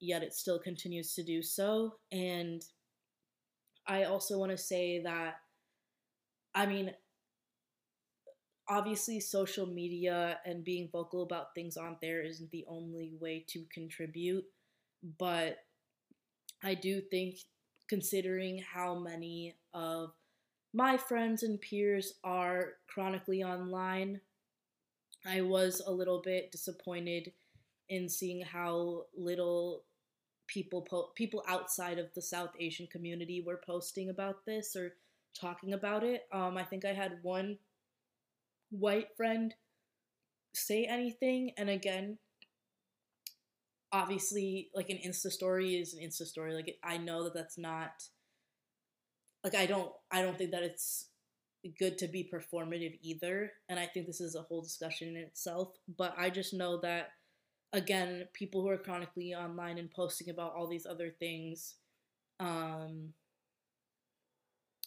yet 0.00 0.22
it 0.22 0.34
still 0.34 0.58
continues 0.58 1.14
to 1.14 1.22
do 1.22 1.42
so. 1.42 1.94
And 2.12 2.64
I 3.86 4.04
also 4.04 4.38
want 4.38 4.52
to 4.52 4.58
say 4.58 5.00
that, 5.02 5.36
I 6.54 6.66
mean, 6.66 6.92
obviously 8.68 9.20
social 9.20 9.66
media 9.66 10.38
and 10.44 10.64
being 10.64 10.88
vocal 10.90 11.22
about 11.22 11.54
things 11.54 11.76
on 11.76 11.96
there 12.00 12.22
isn't 12.22 12.50
the 12.50 12.64
only 12.68 13.12
way 13.20 13.44
to 13.46 13.64
contribute 13.72 14.44
but 15.18 15.58
i 16.64 16.74
do 16.74 17.00
think 17.00 17.36
considering 17.88 18.58
how 18.58 18.98
many 18.98 19.54
of 19.72 20.12
my 20.72 20.96
friends 20.96 21.42
and 21.42 21.60
peers 21.60 22.14
are 22.24 22.74
chronically 22.88 23.44
online 23.44 24.20
i 25.26 25.40
was 25.40 25.80
a 25.86 25.92
little 25.92 26.20
bit 26.20 26.50
disappointed 26.50 27.32
in 27.88 28.08
seeing 28.08 28.40
how 28.40 29.04
little 29.16 29.84
people 30.46 30.82
po- 30.82 31.10
people 31.16 31.42
outside 31.48 31.98
of 31.98 32.06
the 32.14 32.22
south 32.22 32.50
asian 32.60 32.86
community 32.86 33.42
were 33.44 33.60
posting 33.66 34.10
about 34.10 34.44
this 34.46 34.76
or 34.76 34.92
talking 35.38 35.72
about 35.72 36.02
it. 36.02 36.22
Um, 36.32 36.56
i 36.56 36.64
think 36.64 36.84
i 36.84 36.92
had 36.92 37.18
one 37.22 37.58
white 38.70 39.08
friend 39.16 39.54
say 40.54 40.84
anything 40.84 41.52
and 41.58 41.68
again 41.68 42.18
obviously 43.92 44.68
like 44.74 44.90
an 44.90 44.98
insta 45.06 45.30
story 45.30 45.76
is 45.76 45.94
an 45.94 46.00
insta 46.00 46.26
story. 46.26 46.54
Like 46.54 46.76
i 46.82 46.96
know 46.96 47.24
that 47.24 47.34
that's 47.34 47.58
not 47.58 47.92
like 49.44 49.54
i 49.54 49.66
don't 49.66 49.92
i 50.10 50.22
don't 50.22 50.36
think 50.36 50.50
that 50.50 50.62
it's 50.62 51.08
good 51.78 51.98
to 51.98 52.08
be 52.08 52.28
performative 52.32 52.98
either 53.02 53.50
and 53.68 53.78
i 53.78 53.86
think 53.86 54.06
this 54.06 54.20
is 54.20 54.34
a 54.36 54.42
whole 54.42 54.62
discussion 54.62 55.08
in 55.08 55.16
itself 55.16 55.72
but 55.96 56.14
i 56.16 56.30
just 56.30 56.54
know 56.54 56.80
that 56.80 57.08
again 57.76 58.26
people 58.32 58.62
who 58.62 58.68
are 58.68 58.78
chronically 58.78 59.34
online 59.34 59.78
and 59.78 59.90
posting 59.90 60.30
about 60.30 60.54
all 60.54 60.66
these 60.66 60.86
other 60.86 61.10
things 61.10 61.76
um 62.40 63.12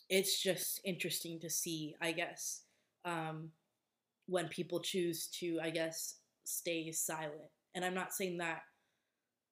it's 0.09 0.41
just 0.41 0.81
interesting 0.83 1.39
to 1.39 1.49
see 1.49 1.95
i 2.01 2.11
guess 2.11 2.63
um 3.05 3.51
when 4.29 4.47
people 4.47 4.79
choose 4.79 5.27
to, 5.27 5.59
I 5.61 5.71
guess, 5.71 6.17
stay 6.43 6.91
silent. 6.91 7.49
And 7.73 7.83
I'm 7.83 7.95
not 7.95 8.13
saying 8.13 8.37
that 8.37 8.61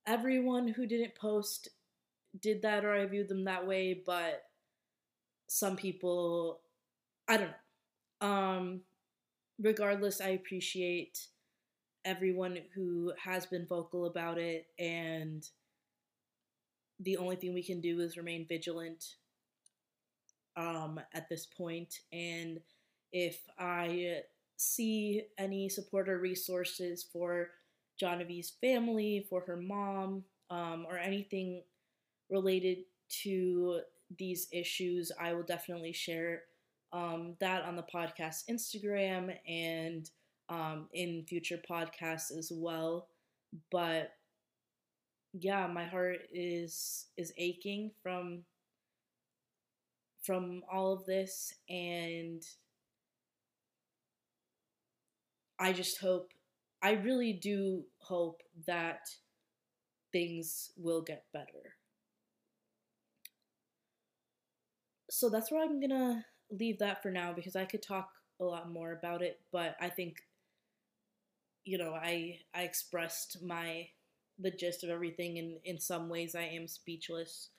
everyone 0.06 0.67
who 0.67 0.86
didn't 0.86 1.15
post 1.15 1.70
did 2.39 2.62
that 2.62 2.86
or 2.86 2.94
I 2.94 3.06
viewed 3.08 3.29
them 3.29 3.46
that 3.46 3.65
way, 3.67 4.01
but 4.06 4.44
some 5.48 5.75
people, 5.75 6.62
I 7.27 7.38
don't 7.38 7.51
know. 8.22 8.27
Um, 8.27 8.82
regardless, 9.60 10.22
I 10.22 10.29
appreciate 10.29 11.27
everyone 12.07 12.57
who 12.73 13.11
has 13.21 13.45
been 13.45 13.67
vocal 13.67 14.05
about 14.05 14.37
it, 14.37 14.67
and 14.79 15.43
the 16.99 17.17
only 17.17 17.35
thing 17.35 17.53
we 17.53 17.63
can 17.63 17.81
do 17.81 17.99
is 17.99 18.17
remain 18.17 18.47
vigilant 18.47 19.03
um, 20.55 20.99
at 21.13 21.29
this 21.29 21.45
point. 21.45 21.93
And 22.11 22.59
if 23.11 23.39
I 23.59 24.21
see 24.55 25.23
any 25.37 25.69
support 25.69 26.09
or 26.09 26.17
resources 26.19 27.05
for 27.11 27.49
Jahnavi's 28.01 28.53
family, 28.61 29.25
for 29.29 29.41
her 29.41 29.57
mom, 29.57 30.23
um, 30.49 30.85
or 30.89 30.97
anything 30.97 31.63
related 32.29 32.79
to 33.23 33.81
these 34.17 34.47
issues, 34.51 35.11
I 35.19 35.33
will 35.33 35.43
definitely 35.43 35.93
share 35.93 36.43
um, 36.93 37.35
that 37.41 37.63
on 37.63 37.75
the 37.75 37.83
podcast 37.83 38.45
Instagram 38.49 39.35
and 39.47 40.09
um, 40.50 40.88
in 40.94 41.25
future 41.27 41.60
podcasts 41.70 42.32
as 42.38 42.51
well. 42.54 43.08
But 43.72 44.12
yeah, 45.34 45.68
my 45.68 45.86
heart 45.86 46.20
is 46.34 47.08
is 47.18 47.34
aching 47.38 47.92
from 48.01 48.44
from 50.22 50.63
all 50.72 50.92
of 50.94 51.06
this 51.06 51.54
and 51.70 52.44
I 55.60 55.72
just 55.72 56.00
hope 56.00 56.34
I 56.82 56.92
really 56.94 57.32
do 57.34 57.86
hope 58.00 58.42
that 58.66 59.08
things 60.12 60.72
will 60.75 61.01
get 61.01 61.25
better. 61.32 61.75
So 65.10 65.30
that's 65.30 65.51
where 65.51 65.63
I'm 65.63 65.80
gonna 65.80 66.25
leave 66.51 66.80
that 66.80 67.01
for 67.01 67.12
now 67.12 67.34
because 67.34 67.56
I 67.56 67.66
could 67.66 67.82
talk 67.82 68.10
a 68.39 68.44
lot 68.44 68.70
more 68.72 68.92
about 68.92 69.22
it, 69.22 69.39
but 69.51 69.75
I 69.80 69.89
think 69.89 70.18
you 71.67 71.77
know, 71.77 71.93
I 71.93 72.39
I 72.55 72.62
expressed 72.62 73.43
my 73.43 73.89
the 74.39 74.51
gist 74.51 74.86
of 74.86 74.89
everything 74.89 75.38
and 75.38 75.57
in 75.65 75.79
some 75.79 76.07
ways 76.07 76.33
I 76.33 76.43
am 76.43 76.65
speechless 76.67 77.50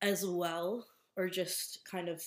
as 0.00 0.24
well 0.24 0.86
or 1.16 1.28
just 1.28 1.80
kind 1.90 2.08
of 2.08 2.22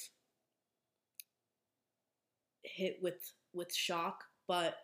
hit 2.63 2.99
with 3.01 3.33
with 3.51 3.73
shock, 3.73 4.23
but 4.47 4.75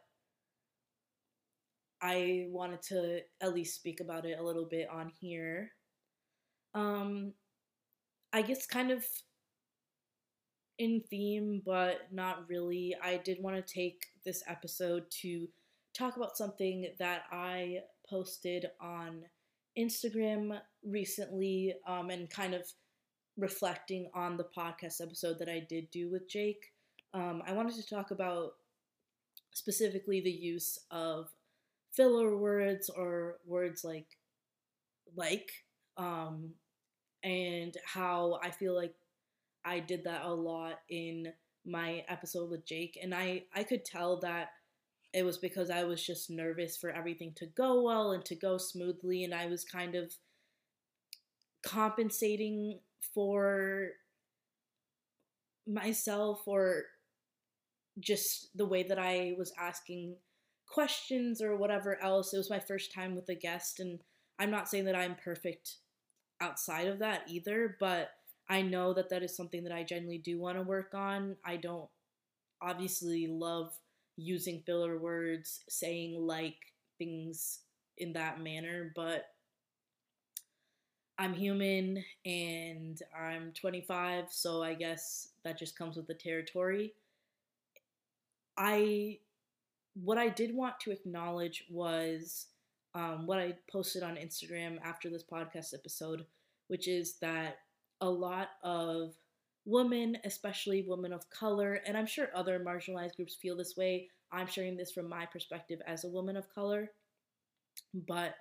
I 2.01 2.48
wanted 2.50 2.82
to 2.84 3.20
at 3.39 3.54
least 3.54 3.75
speak 3.75 4.00
about 4.00 4.25
it 4.25 4.39
a 4.39 4.44
little 4.44 4.65
bit 4.65 4.88
on 4.92 5.12
here. 5.20 5.70
Um 6.74 7.34
I 8.34 8.42
guess 8.42 8.65
kind 8.65 8.89
of 8.89 9.06
in 10.80 11.01
theme, 11.10 11.62
but 11.63 12.08
not 12.12 12.50
really. 12.50 12.96
I 13.04 13.18
did 13.18 13.38
want 13.39 13.56
to 13.56 13.74
take 13.74 14.01
this 14.25 14.44
episode 14.48 15.04
to 15.22 15.48
talk 15.98 16.18
about 16.18 16.38
something 16.38 16.88
that 17.00 17.24
I 17.32 17.80
posted 18.10 18.66
on 18.82 19.24
Instagram 19.78 20.60
recently 20.84 21.74
um, 21.88 22.10
and 22.10 22.30
kind 22.30 22.54
of 22.54 22.64
reflecting 23.38 24.10
on 24.14 24.38
the 24.38 24.48
podcast 24.58 25.02
episode 25.02 25.40
that 25.40 25.50
I 25.50 25.66
did 25.68 25.90
do 25.92 26.10
with 26.12 26.30
Jake. 26.30 26.72
Um, 27.14 27.42
I 27.46 27.54
wanted 27.54 27.75
to 27.75 27.88
talk 27.88 28.12
about 28.12 28.52
specifically 29.54 30.22
the 30.22 30.32
use 30.32 30.78
of 30.92 31.30
filler 31.94 32.38
words 32.38 32.90
or 32.90 33.38
words 33.46 33.84
like 33.84 34.08
like 35.16 35.50
um, 35.98 36.52
and 37.24 37.74
how 37.86 38.40
I 38.44 38.52
feel 38.52 38.75
like 38.75 38.94
I 39.64 39.80
did 39.80 40.04
that 40.04 40.25
a 40.25 40.34
lot 40.34 40.80
in 40.90 41.32
my 41.66 42.04
episode 42.10 42.50
with 42.52 42.66
Jake 42.66 43.00
and 43.02 43.16
I 43.16 43.44
I 43.56 43.64
could 43.64 43.86
tell 43.86 44.20
that 44.20 44.50
it 45.16 45.24
was 45.24 45.38
because 45.38 45.70
I 45.70 45.86
was 45.86 46.06
just 46.06 46.30
nervous 46.30 46.76
for 46.76 46.90
everything 46.90 47.32
to 47.38 47.46
go 47.46 47.82
well 47.82 48.12
and 48.12 48.26
to 48.26 48.36
go 48.36 48.58
smoothly, 48.58 49.24
and 49.24 49.34
I 49.34 49.46
was 49.46 49.64
kind 49.64 49.96
of 49.96 50.12
compensating 51.64 52.80
for 53.14 53.92
myself 55.66 56.42
or 56.46 56.84
just 57.98 58.50
the 58.56 58.66
way 58.66 58.84
that 58.84 59.00
I 59.00 59.36
was 59.38 59.54
asking 59.58 60.18
questions 60.68 61.42
or 61.42 61.56
whatever 61.56 61.98
else. 62.04 62.34
It 62.34 62.38
was 62.38 62.50
my 62.50 62.60
first 62.60 62.94
time 62.94 63.16
with 63.16 63.30
a 63.30 63.36
guest, 63.36 63.80
and 63.80 64.00
I'm 64.38 64.52
not 64.52 64.68
saying 64.68 64.84
that 64.86 64.98
I'm 64.98 65.16
perfect 65.16 65.78
outside 66.42 66.88
of 66.88 67.00
that 67.00 67.22
either, 67.30 67.78
but 67.80 68.10
I 68.50 68.64
know 68.64 68.94
that 68.94 69.10
that 69.12 69.24
is 69.24 69.34
something 69.34 69.64
that 69.64 69.72
I 69.72 69.84
genuinely 69.84 70.18
do 70.18 70.42
want 70.42 70.58
to 70.58 70.62
work 70.62 70.94
on. 70.94 71.38
I 71.46 71.56
don't 71.56 71.88
obviously 72.62 73.28
love 73.28 73.72
using 74.18 74.64
filler 74.66 74.98
words, 74.98 75.62
saying 75.70 76.20
like 76.20 76.58
things 76.98 77.60
in 77.98 78.14
that 78.14 78.42
manner, 78.42 78.92
but 78.96 79.25
I'm 81.18 81.34
human 81.34 82.04
and 82.25 83.01
I'm 83.18 83.54
25, 83.54 84.25
so 84.30 84.62
I 84.62 84.74
guess 84.74 85.30
that 85.44 85.58
just 85.58 85.78
comes 85.78 85.96
with 85.96 86.08
the 86.08 86.14
territory. 86.14 86.94
I 88.58 89.20
what 89.94 90.18
I 90.18 90.28
did 90.28 90.54
want 90.54 90.80
to 90.82 90.92
acknowledge 90.92 91.64
was 91.70 92.48
um, 92.94 93.25
what 93.28 93.40
I 93.40 93.56
posted 93.72 94.04
on 94.04 94.16
Instagram 94.16 94.78
after 94.84 95.10
this 95.10 95.24
podcast 95.24 95.74
episode, 95.74 96.25
which 96.68 96.88
is 96.88 97.16
that 97.22 97.60
a 98.01 98.10
lot 98.10 98.50
of 98.64 99.14
women, 99.66 100.18
especially 100.24 100.86
women 100.88 101.12
of 101.12 101.30
color, 101.30 101.82
and 101.86 101.98
I'm 101.98 102.06
sure 102.06 102.30
other 102.36 102.60
marginalized 102.60 103.16
groups 103.16 103.36
feel 103.36 103.56
this 103.58 103.75
way. 103.75 104.10
I'm 104.32 104.48
sharing 104.48 104.78
this 104.78 104.92
from 104.92 105.10
my 105.10 105.25
perspective 105.25 105.82
as 105.88 106.04
a 106.04 106.10
woman 106.10 106.38
of 106.38 106.54
color. 106.54 106.92
But 107.94 108.36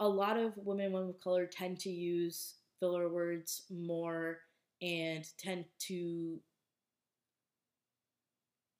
a 0.00 0.08
lot 0.08 0.36
of 0.36 0.52
women, 0.56 0.92
women 0.92 1.10
of 1.10 1.20
color 1.20 1.46
tend 1.46 1.78
to 1.80 1.90
use 1.90 2.54
filler 2.80 3.08
words 3.08 3.62
more 3.70 4.38
and 4.80 5.24
tend 5.38 5.64
to 5.80 6.38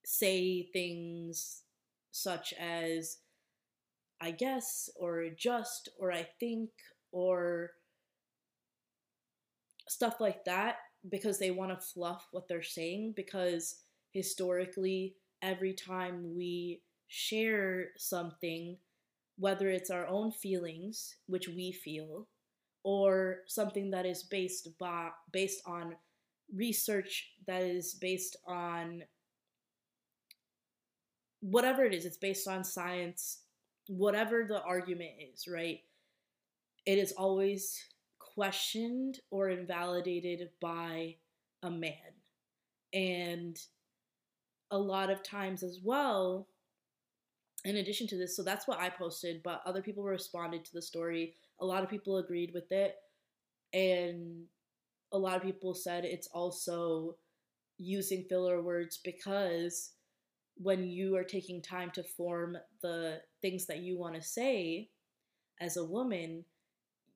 say 0.05 0.69
things 0.73 1.63
such 2.11 2.55
as 2.55 3.19
I 4.21 4.33
guess, 4.33 4.91
or 4.97 5.29
just, 5.37 5.89
or 5.99 6.11
I 6.11 6.27
think, 6.41 6.71
or 7.13 7.71
stuff 9.87 10.21
like 10.21 10.45
that 10.45 10.77
because 11.09 11.39
they 11.39 11.51
want 11.51 11.71
to 11.71 11.87
fluff 11.87 12.27
what 12.33 12.49
they're 12.49 12.63
saying 12.63 13.13
because 13.15 13.83
historically 14.13 15.15
every 15.43 15.73
time 15.73 16.35
we 16.37 16.83
share 17.09 17.89
something 17.97 18.77
whether 19.39 19.71
it's 19.71 19.91
our 19.91 20.07
own 20.07 20.33
feelings 20.33 21.15
which 21.27 21.49
we 21.49 21.73
feel 21.73 22.27
or 22.85 23.39
something 23.47 23.91
that 23.91 24.07
is 24.07 24.23
based 24.23 24.69
by, 24.79 25.11
based 25.33 25.63
on 25.67 25.95
research 26.55 27.33
that 27.47 27.63
is 27.63 27.95
based 27.95 28.37
on 28.47 29.03
whatever 31.41 31.85
it 31.85 31.95
is 31.95 32.05
it's 32.05 32.17
based 32.17 32.49
on 32.49 32.65
science 32.65 33.43
whatever 33.89 34.45
the 34.45 34.63
argument 34.63 35.11
is 35.33 35.49
right? 35.49 35.81
It 36.87 36.99
is 36.99 37.13
always 37.13 37.83
questioned 38.39 39.19
or 39.33 39.49
invalidated 39.49 40.49
by 40.61 41.17
a 41.65 41.69
man. 41.69 41.91
And 42.93 43.59
a 44.71 44.79
lot 44.79 45.11
of 45.11 45.25
times 45.25 45.65
as 45.65 45.81
well, 45.83 46.47
in 47.65 47.79
addition 47.79 48.07
to 48.07 48.17
this, 48.17 48.37
so 48.37 48.45
that's 48.45 48.69
what 48.69 48.79
I 48.79 48.91
posted, 48.91 49.43
but 49.43 49.63
other 49.67 49.83
people 49.83 50.05
responded 50.05 50.65
to 50.65 50.73
the 50.73 50.81
story. 50.81 51.35
A 51.61 51.67
lot 51.67 51.83
of 51.83 51.91
people 51.91 52.19
agreed 52.19 52.53
with 52.55 52.71
it. 52.71 52.95
And 53.73 54.45
a 55.11 55.19
lot 55.19 55.37
of 55.37 55.43
people 55.43 55.75
said 55.75 56.05
it's 56.05 56.29
also 56.29 57.17
using 57.77 58.25
filler 58.29 58.63
words 58.63 59.01
because 59.05 59.95
when 60.55 60.85
you 60.85 61.17
are 61.17 61.25
taking 61.25 61.61
time 61.61 61.91
to 61.97 62.05
form 62.05 62.57
the 62.83 63.21
things 63.43 63.67
that 63.67 63.79
you 63.79 63.99
want 63.99 64.15
to 64.15 64.23
say 64.23 64.91
as 65.61 65.77
a 65.77 65.85
woman, 65.85 66.45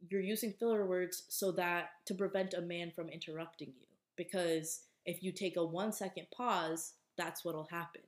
you're 0.08 0.20
using 0.20 0.52
filler 0.52 0.84
words 0.86 1.24
so 1.28 1.52
that 1.52 1.90
to 2.06 2.14
prevent 2.14 2.54
a 2.54 2.60
man 2.60 2.90
from 2.90 3.08
interrupting 3.08 3.72
you 3.80 3.86
because 4.16 4.82
if 5.06 5.22
you 5.22 5.32
take 5.32 5.56
a 5.56 5.64
one 5.64 5.92
second 5.92 6.26
pause 6.34 6.94
that's 7.16 7.44
what'll 7.44 7.68
happen. 7.70 8.00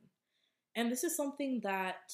And 0.74 0.90
this 0.90 1.04
is 1.04 1.16
something 1.16 1.60
that 1.62 2.12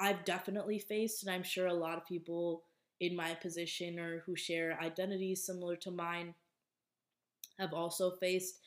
i've 0.00 0.24
definitely 0.24 0.76
faced 0.80 1.22
and 1.22 1.32
i'm 1.32 1.44
sure 1.44 1.68
a 1.68 1.72
lot 1.72 1.96
of 1.96 2.04
people 2.04 2.64
in 3.00 3.14
my 3.14 3.32
position 3.34 3.98
or 4.00 4.24
who 4.26 4.34
share 4.34 4.76
identities 4.82 5.44
similar 5.44 5.76
to 5.76 5.90
mine 5.92 6.34
have 7.58 7.72
also 7.72 8.10
faced 8.16 8.58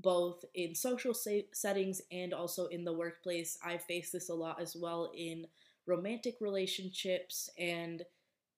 both 0.00 0.44
in 0.54 0.74
social 0.74 1.14
settings 1.14 2.02
and 2.10 2.34
also 2.34 2.66
in 2.66 2.84
the 2.84 2.92
workplace. 2.92 3.58
I 3.64 3.78
face 3.78 4.10
this 4.10 4.28
a 4.28 4.34
lot 4.34 4.60
as 4.60 4.76
well 4.76 5.12
in 5.16 5.46
romantic 5.86 6.36
relationships 6.40 7.50
and 7.58 8.02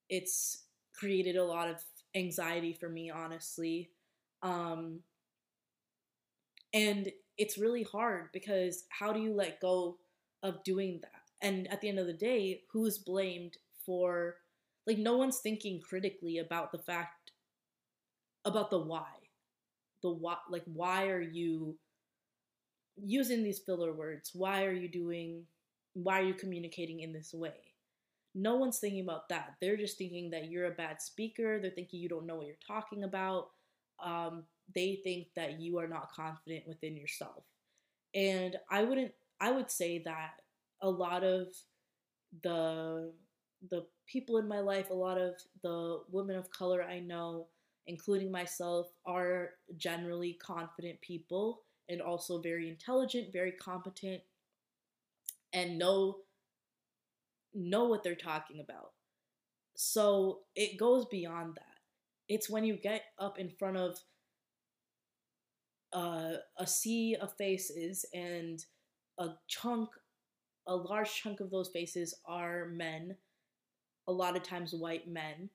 it's 0.09 0.64
created 0.95 1.37
a 1.37 1.45
lot 1.45 1.69
of 1.69 1.83
anxiety 2.15 2.73
for 2.73 2.89
me, 2.89 3.11
honestly. 3.11 3.91
Um, 4.43 5.01
and 6.73 7.11
it's 7.39 7.59
really 7.59 7.83
hard 7.83 8.31
because 8.33 8.85
how 8.91 9.13
do 9.13 9.21
you 9.21 9.33
let 9.35 9.61
go 9.61 9.99
of 10.43 10.63
doing 10.65 11.01
that? 11.03 11.11
And 11.41 11.71
at 11.71 11.81
the 11.81 11.89
end 11.89 11.99
of 11.99 12.07
the 12.07 12.13
day, 12.13 12.63
who's 12.73 12.99
blamed 12.99 13.59
for, 13.85 14.37
like, 14.87 14.99
no 14.99 15.17
one's 15.17 15.39
thinking 15.39 15.81
critically 15.81 16.39
about 16.39 16.73
the 16.73 16.79
fact, 16.79 17.33
about 18.45 18.71
the 18.71 18.79
why. 18.79 19.07
The 20.03 20.11
why, 20.11 20.37
like, 20.51 20.65
why 20.67 21.09
are 21.09 21.21
you 21.21 21.77
using 22.97 23.43
these 23.43 23.59
filler 23.59 23.93
words? 23.93 24.31
Why 24.35 24.65
are 24.65 24.73
you 24.73 24.89
doing, 24.89 25.45
why 25.95 26.21
are 26.21 26.25
you 26.25 26.35
communicating 26.35 27.01
in 27.01 27.13
this 27.13 27.33
way? 27.35 27.74
No 28.35 28.57
one's 28.57 28.79
thinking 28.79 29.03
about 29.03 29.29
that. 29.29 29.55
They're 29.61 29.77
just 29.77 29.97
thinking 29.97 30.31
that 30.31 30.51
you're 30.51 30.67
a 30.67 30.73
bad 30.73 31.01
speaker. 31.01 31.61
They're 31.61 31.71
thinking 31.71 32.01
you 32.01 32.09
don't 32.09 32.27
know 32.27 32.37
what 32.37 32.47
you're 32.47 32.57
talking 32.67 33.05
about. 33.05 33.51
Um, 34.03 34.45
they 34.75 35.01
think 35.05 35.29
that 35.37 35.61
you 35.61 35.79
are 35.79 35.87
not 35.87 36.13
confident 36.13 36.67
within 36.67 36.97
yourself. 36.97 37.45
And 38.15 38.57
I 38.71 38.83
wouldn't, 38.83 39.13
I 39.41 39.53
would 39.53 39.71
say 39.71 40.03
that 40.05 40.41
a 40.83 40.89
lot 40.91 41.23
of 41.23 41.49
the 42.43 43.13
the 43.71 43.87
people 44.07 44.37
in 44.39 44.49
my 44.49 44.61
life, 44.61 44.91
a 44.91 44.95
lot 44.95 45.19
of 45.19 45.35
the 45.63 46.03
women 46.11 46.37
of 46.37 46.51
color 46.51 46.83
I 46.83 47.01
know, 47.01 47.47
including 47.87 48.31
myself, 48.31 48.89
are 49.07 49.51
generally 49.77 50.35
confident 50.35 51.01
people 51.01 51.63
and 51.89 52.03
also 52.03 52.41
very 52.41 52.69
intelligent, 52.69 53.33
very 53.33 53.53
competent, 53.53 54.23
and 55.53 55.79
know 55.79 56.19
know 57.55 57.85
what 57.85 58.03
they're 58.03 58.15
talking 58.15 58.61
about. 58.61 58.93
So 59.77 60.41
it 60.55 60.79
goes 60.79 61.07
beyond 61.07 61.55
that. 61.57 61.65
It's 62.29 62.49
when 62.49 62.65
you 62.65 62.77
get 62.77 63.03
up 63.19 63.39
in 63.39 63.51
front 63.51 63.77
of 63.77 63.99
uh, 65.93 66.39
a 66.59 66.67
sea 66.67 67.17
of 67.21 67.37
faces 67.37 68.05
and 68.13 68.65
a 69.19 69.29
chunk, 69.49 69.91
a 70.67 70.75
large 70.75 71.13
chunk 71.13 71.41
of 71.41 71.51
those 71.51 71.71
faces 71.73 72.15
are 72.27 72.67
men, 72.67 73.17
a 74.09 74.13
lot 74.13 74.37
of 74.37 74.43
times 74.43 74.73
white 74.73 75.09
men. 75.09 75.51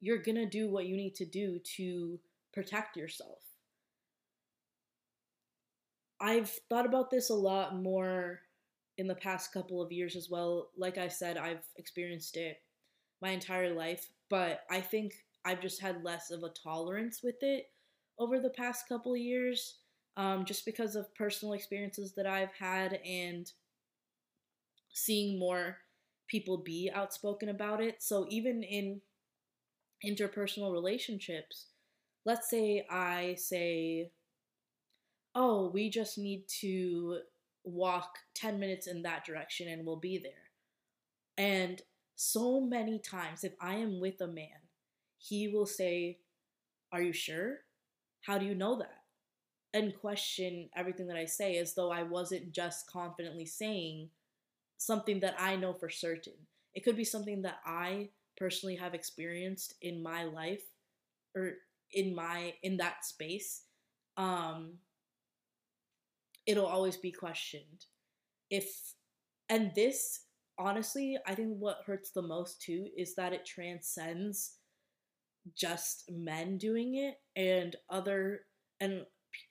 You're 0.00 0.22
gonna 0.22 0.46
do 0.48 0.70
what 0.70 0.86
you 0.86 0.96
need 0.96 1.14
to 1.16 1.24
do 1.24 1.60
to 1.76 2.18
protect 2.52 2.96
yourself. 2.96 3.38
I've 6.20 6.50
thought 6.68 6.86
about 6.86 7.10
this 7.10 7.30
a 7.30 7.34
lot 7.34 7.76
more 7.76 8.40
in 8.98 9.06
the 9.06 9.14
past 9.14 9.52
couple 9.52 9.82
of 9.82 9.92
years 9.92 10.16
as 10.16 10.28
well. 10.30 10.70
Like 10.76 10.98
I 10.98 11.08
said, 11.08 11.36
I've 11.36 11.66
experienced 11.76 12.36
it 12.36 12.58
my 13.20 13.30
entire 13.30 13.72
life, 13.72 14.08
but 14.30 14.60
I 14.70 14.80
think 14.80 15.14
I've 15.44 15.60
just 15.60 15.80
had 15.80 16.04
less 16.04 16.30
of 16.30 16.42
a 16.42 16.50
tolerance 16.50 17.22
with 17.22 17.42
it 17.42 17.66
over 18.18 18.40
the 18.40 18.50
past 18.50 18.88
couple 18.88 19.12
of 19.12 19.20
years, 19.20 19.78
um, 20.16 20.44
just 20.44 20.64
because 20.64 20.96
of 20.96 21.14
personal 21.14 21.54
experiences 21.54 22.14
that 22.16 22.26
I've 22.26 22.52
had 22.58 23.00
and 23.04 23.50
seeing 24.92 25.38
more 25.38 25.76
people 26.28 26.58
be 26.58 26.90
outspoken 26.92 27.48
about 27.48 27.82
it. 27.82 28.02
So 28.02 28.26
even 28.30 28.62
in 28.62 29.00
interpersonal 30.04 30.72
relationships, 30.72 31.66
let's 32.24 32.50
say 32.50 32.86
I 32.90 33.36
say, 33.38 34.10
oh, 35.34 35.70
we 35.72 35.90
just 35.90 36.18
need 36.18 36.44
to 36.60 37.18
walk 37.66 38.18
10 38.34 38.58
minutes 38.58 38.86
in 38.86 39.02
that 39.02 39.24
direction 39.24 39.68
and 39.68 39.84
we'll 39.84 39.96
be 39.96 40.18
there. 40.18 40.32
And 41.36 41.82
so 42.14 42.60
many 42.60 42.98
times, 42.98 43.44
if 43.44 43.52
I 43.60 43.74
am 43.74 44.00
with 44.00 44.20
a 44.20 44.26
man, 44.26 44.70
he 45.18 45.48
will 45.48 45.66
say, 45.66 46.20
Are 46.92 47.02
you 47.02 47.12
sure? 47.12 47.58
How 48.22 48.38
do 48.38 48.46
you 48.46 48.54
know 48.54 48.78
that? 48.78 49.02
And 49.74 49.94
question 49.94 50.70
everything 50.74 51.08
that 51.08 51.18
I 51.18 51.26
say 51.26 51.58
as 51.58 51.74
though 51.74 51.90
I 51.90 52.02
wasn't 52.04 52.52
just 52.52 52.90
confidently 52.90 53.44
saying 53.44 54.08
something 54.78 55.20
that 55.20 55.34
I 55.38 55.56
know 55.56 55.74
for 55.74 55.90
certain. 55.90 56.34
It 56.74 56.84
could 56.84 56.96
be 56.96 57.04
something 57.04 57.42
that 57.42 57.58
I 57.66 58.10
personally 58.38 58.76
have 58.76 58.94
experienced 58.94 59.74
in 59.82 60.02
my 60.02 60.24
life 60.24 60.62
or 61.34 61.54
in 61.92 62.14
my 62.14 62.54
in 62.62 62.76
that 62.78 63.04
space 63.04 63.62
um 64.16 64.72
it'll 66.46 66.66
always 66.66 66.96
be 66.96 67.12
questioned. 67.12 67.86
If 68.50 68.94
and 69.48 69.72
this 69.74 70.20
honestly, 70.58 71.18
I 71.26 71.34
think 71.34 71.56
what 71.58 71.82
hurts 71.86 72.10
the 72.10 72.22
most 72.22 72.62
too 72.62 72.88
is 72.96 73.14
that 73.16 73.32
it 73.32 73.44
transcends 73.44 74.56
just 75.54 76.10
men 76.10 76.58
doing 76.58 76.96
it 76.96 77.20
and 77.36 77.76
other 77.90 78.40
and 78.80 79.04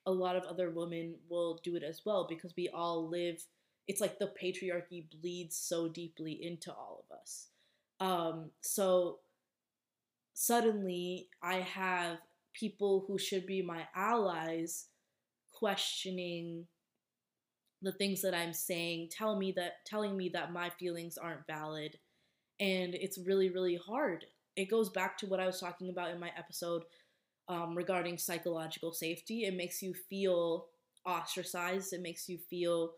a 0.05 0.11
lot 0.11 0.35
of 0.35 0.43
other 0.43 0.71
women 0.71 1.15
will 1.29 1.59
do 1.63 1.75
it 1.75 1.83
as 1.83 2.01
well 2.05 2.25
because 2.27 2.53
we 2.57 2.69
all 2.69 3.07
live 3.09 3.41
it's 3.87 4.01
like 4.01 4.17
the 4.19 4.33
patriarchy 4.41 5.05
bleeds 5.21 5.55
so 5.55 5.87
deeply 5.87 6.39
into 6.43 6.71
all 6.71 7.05
of 7.09 7.17
us 7.17 7.47
um 8.01 8.49
so 8.59 9.19
suddenly 10.33 11.29
i 11.41 11.55
have 11.55 12.17
people 12.53 13.05
who 13.07 13.17
should 13.17 13.45
be 13.45 13.61
my 13.61 13.87
allies 13.95 14.87
questioning 15.53 16.65
the 17.85 17.91
things 17.91 18.21
that 18.21 18.33
I'm 18.33 18.53
saying, 18.53 19.09
tell 19.11 19.37
me 19.37 19.51
that 19.53 19.85
telling 19.85 20.17
me 20.17 20.29
that 20.29 20.51
my 20.51 20.69
feelings 20.71 21.17
aren't 21.17 21.47
valid. 21.47 21.97
And 22.59 22.95
it's 22.95 23.17
really, 23.17 23.49
really 23.49 23.75
hard. 23.75 24.25
It 24.55 24.71
goes 24.71 24.89
back 24.89 25.17
to 25.19 25.27
what 25.27 25.39
I 25.39 25.45
was 25.45 25.59
talking 25.59 25.89
about 25.89 26.11
in 26.11 26.19
my 26.19 26.31
episode 26.37 26.83
um, 27.47 27.75
regarding 27.75 28.17
psychological 28.17 28.91
safety. 28.91 29.43
It 29.43 29.55
makes 29.55 29.81
you 29.81 29.93
feel 29.93 30.67
ostracized. 31.05 31.93
It 31.93 32.01
makes 32.01 32.27
you 32.27 32.39
feel 32.49 32.93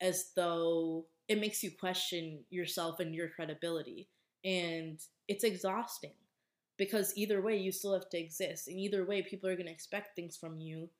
as 0.00 0.32
though 0.36 1.06
it 1.28 1.40
makes 1.40 1.62
you 1.62 1.70
question 1.70 2.44
yourself 2.50 3.00
and 3.00 3.14
your 3.14 3.28
credibility. 3.28 4.08
And 4.44 4.98
it's 5.28 5.44
exhausting 5.44 6.14
because 6.76 7.16
either 7.16 7.40
way, 7.40 7.56
you 7.56 7.72
still 7.72 7.94
have 7.94 8.10
to 8.10 8.18
exist. 8.18 8.68
And 8.68 8.78
either 8.78 9.06
way, 9.06 9.22
people 9.22 9.48
are 9.48 9.56
going 9.56 9.66
to 9.66 9.72
expect 9.72 10.16
things 10.16 10.36
from 10.36 10.58
you 10.60 10.90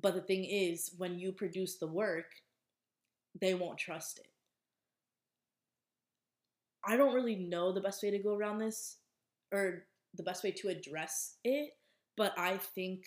but 0.00 0.14
the 0.14 0.22
thing 0.22 0.44
is, 0.44 0.94
when 0.96 1.18
you 1.18 1.32
produce 1.32 1.76
the 1.76 1.86
work, 1.86 2.26
they 3.40 3.54
won't 3.54 3.78
trust 3.78 4.18
it. 4.18 4.26
I 6.84 6.96
don't 6.96 7.14
really 7.14 7.36
know 7.36 7.72
the 7.72 7.80
best 7.80 8.02
way 8.02 8.10
to 8.10 8.18
go 8.18 8.34
around 8.34 8.58
this 8.58 8.96
or 9.52 9.84
the 10.14 10.22
best 10.22 10.42
way 10.42 10.50
to 10.50 10.68
address 10.68 11.36
it, 11.44 11.70
but 12.16 12.32
I 12.38 12.56
think 12.56 13.04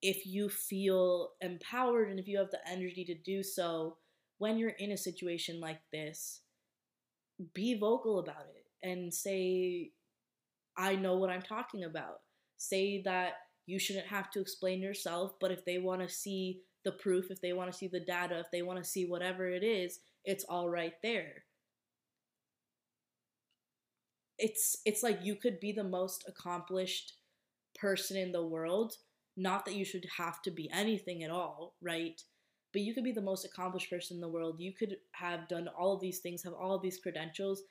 if 0.00 0.26
you 0.26 0.48
feel 0.48 1.30
empowered 1.40 2.08
and 2.08 2.18
if 2.20 2.28
you 2.28 2.38
have 2.38 2.50
the 2.50 2.66
energy 2.68 3.04
to 3.06 3.14
do 3.14 3.42
so, 3.42 3.96
when 4.38 4.58
you're 4.58 4.70
in 4.70 4.92
a 4.92 4.96
situation 4.96 5.60
like 5.60 5.80
this, 5.92 6.40
be 7.52 7.78
vocal 7.78 8.18
about 8.20 8.46
it 8.54 8.88
and 8.88 9.12
say, 9.12 9.90
I 10.76 10.96
know 10.96 11.16
what 11.16 11.30
I'm 11.30 11.42
talking 11.42 11.84
about. 11.84 12.20
Say 12.56 13.02
that 13.02 13.34
you 13.66 13.78
shouldn't 13.78 14.06
have 14.06 14.30
to 14.32 14.40
explain 14.40 14.80
yourself, 14.80 15.34
but 15.40 15.50
if 15.50 15.64
they 15.64 15.78
want 15.78 16.02
to 16.02 16.08
see 16.08 16.62
the 16.84 16.92
proof, 16.92 17.30
if 17.30 17.40
they 17.40 17.52
want 17.52 17.70
to 17.72 17.76
see 17.76 17.88
the 17.88 18.00
data, 18.00 18.38
if 18.38 18.50
they 18.52 18.62
want 18.62 18.82
to 18.82 18.88
see 18.88 19.06
whatever 19.06 19.48
it 19.48 19.62
is, 19.64 20.00
it's 20.24 20.44
all 20.44 20.68
right 20.68 20.94
there. 21.02 21.44
It's 24.38 24.76
it's 24.84 25.02
like 25.02 25.24
you 25.24 25.36
could 25.36 25.60
be 25.60 25.72
the 25.72 25.84
most 25.84 26.24
accomplished 26.28 27.14
person 27.78 28.16
in 28.16 28.32
the 28.32 28.44
world, 28.44 28.94
not 29.36 29.64
that 29.64 29.74
you 29.74 29.84
should 29.84 30.06
have 30.18 30.42
to 30.42 30.50
be 30.50 30.70
anything 30.72 31.22
at 31.22 31.30
all, 31.30 31.74
right? 31.80 32.20
But 32.72 32.82
you 32.82 32.94
could 32.94 33.04
be 33.04 33.12
the 33.12 33.20
most 33.22 33.44
accomplished 33.44 33.90
person 33.90 34.16
in 34.16 34.20
the 34.20 34.28
world. 34.28 34.60
You 34.60 34.72
could 34.72 34.96
have 35.12 35.48
done 35.48 35.68
all 35.68 35.94
of 35.94 36.00
these 36.00 36.18
things, 36.20 36.42
have 36.42 36.54
all 36.54 36.74
of 36.74 36.82
these 36.82 36.98
credentials, 36.98 37.62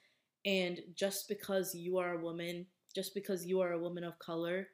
and 0.46 0.80
just 0.96 1.28
because 1.28 1.76
you 1.76 1.98
are 1.98 2.14
a 2.14 2.22
woman, 2.24 2.68
just 2.96 3.14
because 3.14 3.46
you 3.46 3.60
are 3.62 3.74
a 3.74 3.80
woman 3.80 4.04
of 4.04 4.20
color, 4.20 4.68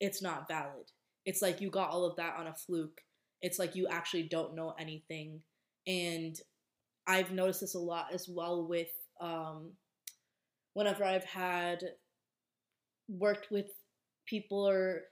it's 0.00 0.22
not 0.22 0.48
valid. 0.48 0.90
It's 1.24 1.42
like 1.42 1.60
you 1.60 1.70
got 1.70 1.90
all 1.90 2.04
of 2.04 2.16
that 2.16 2.36
on 2.38 2.46
a 2.46 2.54
fluke. 2.54 3.00
It's 3.42 3.58
like 3.58 3.76
you 3.76 3.86
actually 3.88 4.24
don't 4.24 4.54
know 4.54 4.74
anything. 4.78 5.42
And 5.86 6.36
I've 7.06 7.32
noticed 7.32 7.60
this 7.60 7.74
a 7.74 7.80
lot 7.80 8.06
as 8.12 8.28
well 8.28 8.66
with 8.68 8.90
um, 9.20 9.72
whenever 10.74 11.04
I've 11.04 11.24
had 11.24 11.82
worked 13.08 13.50
with 13.50 13.66
people 14.26 14.68
or 14.68 15.02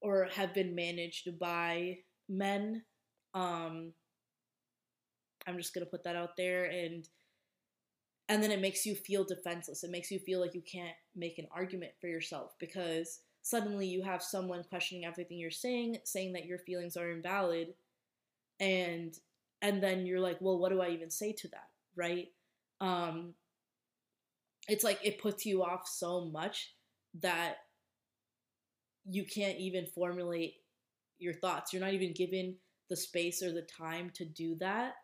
or 0.00 0.28
have 0.32 0.54
been 0.54 0.74
managed 0.74 1.28
by 1.38 1.98
men. 2.28 2.82
Um, 3.34 3.92
I'm 5.46 5.56
just 5.56 5.74
gonna 5.74 5.86
put 5.86 6.04
that 6.04 6.16
out 6.16 6.36
there 6.36 6.66
and 6.66 7.08
and 8.28 8.42
then 8.42 8.50
it 8.50 8.60
makes 8.60 8.84
you 8.84 8.94
feel 8.94 9.24
defenseless. 9.24 9.84
It 9.84 9.90
makes 9.90 10.10
you 10.10 10.18
feel 10.18 10.40
like 10.40 10.54
you 10.54 10.62
can't 10.70 10.96
make 11.16 11.38
an 11.38 11.48
argument 11.50 11.92
for 12.00 12.08
yourself 12.08 12.52
because 12.60 13.20
suddenly 13.42 13.86
you 13.86 14.02
have 14.02 14.22
someone 14.22 14.64
questioning 14.68 15.04
everything 15.04 15.38
you're 15.38 15.50
saying, 15.50 15.98
saying 16.04 16.32
that 16.34 16.46
your 16.46 16.58
feelings 16.58 16.96
are 16.96 17.10
invalid, 17.10 17.74
and 18.60 19.18
and 19.62 19.82
then 19.82 20.06
you're 20.06 20.20
like, 20.20 20.38
well, 20.40 20.58
what 20.58 20.70
do 20.70 20.80
I 20.80 20.90
even 20.90 21.10
say 21.10 21.32
to 21.32 21.48
that, 21.48 21.68
right? 21.96 22.28
Um, 22.80 23.34
it's 24.68 24.84
like 24.84 25.00
it 25.02 25.20
puts 25.20 25.46
you 25.46 25.64
off 25.64 25.88
so 25.88 26.26
much 26.26 26.74
that 27.20 27.56
you 29.10 29.24
can't 29.24 29.58
even 29.58 29.86
formulate 29.86 30.54
your 31.18 31.34
thoughts. 31.34 31.72
You're 31.72 31.82
not 31.82 31.94
even 31.94 32.12
given 32.12 32.56
the 32.88 32.96
space 32.96 33.42
or 33.42 33.52
the 33.52 33.62
time 33.62 34.10
to 34.14 34.24
do 34.24 34.54
that 34.56 34.94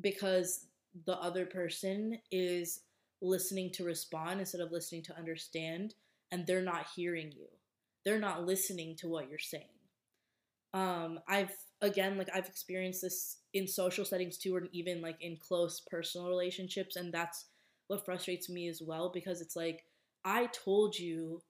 because 0.00 0.66
the 1.06 1.16
other 1.18 1.46
person 1.46 2.18
is 2.30 2.80
listening 3.20 3.70
to 3.72 3.84
respond 3.84 4.40
instead 4.40 4.60
of 4.60 4.72
listening 4.72 5.02
to 5.02 5.16
understand 5.16 5.94
and 6.32 6.46
they're 6.46 6.62
not 6.62 6.86
hearing 6.94 7.30
you 7.30 7.46
they're 8.04 8.18
not 8.18 8.46
listening 8.46 8.96
to 8.96 9.08
what 9.08 9.28
you're 9.28 9.38
saying. 9.38 9.64
Um, 10.74 11.20
I've 11.28 11.52
again, 11.80 12.16
like 12.16 12.28
I've 12.34 12.46
experienced 12.46 13.02
this 13.02 13.38
in 13.52 13.66
social 13.66 14.04
settings 14.04 14.38
too, 14.38 14.54
or 14.56 14.62
even 14.72 15.02
like 15.02 15.16
in 15.20 15.36
close 15.36 15.80
personal 15.80 16.28
relationships, 16.28 16.96
and 16.96 17.12
that's 17.12 17.46
what 17.88 18.04
frustrates 18.04 18.48
me 18.48 18.68
as 18.68 18.80
well 18.80 19.10
because 19.12 19.40
it's 19.40 19.56
like 19.56 19.84
I 20.24 20.46
told 20.46 20.98
you 20.98 21.42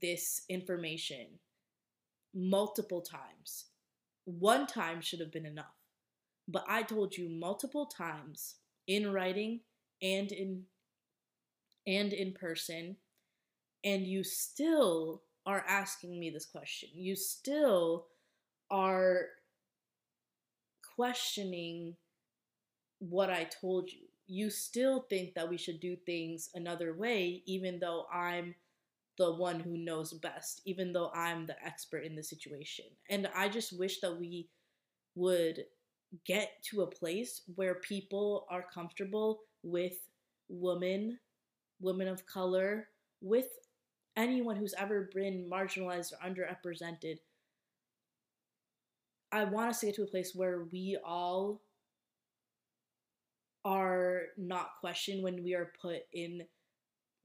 this 0.00 0.42
information 0.48 1.26
multiple 2.34 3.00
times. 3.00 3.66
One 4.24 4.66
time 4.66 5.00
should 5.00 5.20
have 5.20 5.32
been 5.32 5.46
enough. 5.46 5.74
But 6.48 6.64
I 6.68 6.82
told 6.82 7.16
you 7.16 7.28
multiple 7.28 7.86
times 7.86 8.56
in 8.86 9.12
writing 9.12 9.60
and 10.02 10.30
in 10.32 10.64
and 11.86 12.12
in 12.12 12.32
person 12.32 12.96
and 13.84 14.06
you 14.06 14.24
still 14.24 15.22
are 15.46 15.64
asking 15.68 16.18
me 16.18 16.30
this 16.30 16.46
question. 16.46 16.88
You 16.94 17.16
still 17.16 18.06
are 18.70 19.26
questioning 20.96 21.94
what 22.98 23.30
I 23.30 23.44
told 23.44 23.90
you. 23.90 24.06
You 24.26 24.48
still 24.48 25.06
think 25.10 25.34
that 25.34 25.48
we 25.48 25.58
should 25.58 25.80
do 25.80 25.96
things 26.06 26.48
another 26.54 26.94
way, 26.94 27.42
even 27.46 27.78
though 27.78 28.06
I'm 28.12 28.54
the 29.18 29.32
one 29.32 29.60
who 29.60 29.76
knows 29.76 30.12
best, 30.14 30.62
even 30.64 30.92
though 30.92 31.10
I'm 31.14 31.46
the 31.46 31.62
expert 31.64 32.04
in 32.04 32.16
the 32.16 32.22
situation. 32.22 32.86
And 33.10 33.28
I 33.34 33.48
just 33.48 33.78
wish 33.78 34.00
that 34.00 34.18
we 34.18 34.48
would 35.14 35.64
get 36.26 36.62
to 36.70 36.82
a 36.82 36.90
place 36.90 37.42
where 37.54 37.76
people 37.76 38.46
are 38.50 38.64
comfortable 38.72 39.40
with 39.62 39.94
women, 40.48 41.18
women 41.80 42.08
of 42.08 42.26
color, 42.26 42.88
with 43.20 43.48
anyone 44.16 44.56
who's 44.56 44.74
ever 44.78 45.10
been 45.14 45.48
marginalized 45.50 46.12
or 46.12 46.28
underrepresented. 46.28 47.18
I 49.32 49.44
want 49.44 49.70
us 49.70 49.80
to 49.80 49.86
get 49.86 49.96
to 49.96 50.04
a 50.04 50.06
place 50.06 50.32
where 50.34 50.64
we 50.70 50.96
all 51.04 51.60
are 53.64 54.22
not 54.36 54.70
questioned 54.80 55.24
when 55.24 55.42
we 55.42 55.54
are 55.54 55.72
put 55.80 56.02
in 56.12 56.42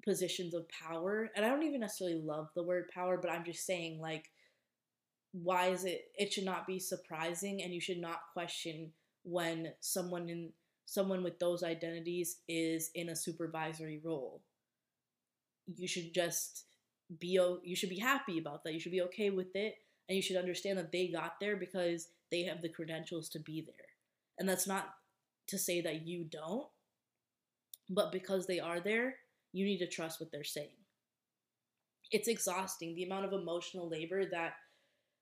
positions 0.03 0.53
of 0.53 0.65
power. 0.69 1.29
And 1.35 1.45
I 1.45 1.49
don't 1.49 1.63
even 1.63 1.81
necessarily 1.81 2.21
love 2.21 2.49
the 2.55 2.63
word 2.63 2.89
power, 2.93 3.17
but 3.21 3.29
I'm 3.29 3.43
just 3.43 3.65
saying, 3.65 3.99
like, 3.99 4.31
why 5.31 5.67
is 5.67 5.85
it, 5.85 6.05
it 6.17 6.33
should 6.33 6.45
not 6.45 6.65
be 6.65 6.79
surprising 6.79 7.61
and 7.61 7.73
you 7.73 7.81
should 7.81 7.99
not 7.99 8.21
question 8.33 8.91
when 9.23 9.73
someone 9.79 10.29
in 10.29 10.51
someone 10.85 11.21
with 11.21 11.37
those 11.37 11.61
identities 11.61 12.37
is 12.47 12.89
in 12.95 13.09
a 13.09 13.15
supervisory 13.15 14.01
role. 14.03 14.41
You 15.75 15.87
should 15.87 16.15
just 16.15 16.65
be 17.17 17.39
you 17.63 17.75
should 17.75 17.89
be 17.89 17.99
happy 17.99 18.37
about 18.37 18.63
that. 18.63 18.73
You 18.73 18.79
should 18.79 18.91
be 18.91 19.01
okay 19.03 19.29
with 19.29 19.55
it 19.55 19.75
and 20.07 20.15
you 20.15 20.21
should 20.21 20.37
understand 20.37 20.77
that 20.77 20.91
they 20.91 21.07
got 21.07 21.39
there 21.39 21.55
because 21.55 22.09
they 22.31 22.43
have 22.43 22.61
the 22.61 22.69
credentials 22.69 23.29
to 23.29 23.39
be 23.39 23.61
there. 23.61 23.75
And 24.37 24.47
that's 24.47 24.67
not 24.67 24.89
to 25.47 25.57
say 25.57 25.81
that 25.81 26.05
you 26.05 26.23
don't, 26.23 26.67
but 27.89 28.11
because 28.11 28.45
they 28.45 28.59
are 28.59 28.79
there, 28.79 29.15
you 29.51 29.65
need 29.65 29.79
to 29.79 29.87
trust 29.87 30.19
what 30.19 30.31
they're 30.31 30.43
saying. 30.43 30.69
It's 32.11 32.27
exhausting 32.27 32.95
the 32.95 33.03
amount 33.03 33.25
of 33.25 33.33
emotional 33.33 33.89
labor 33.89 34.25
that 34.31 34.53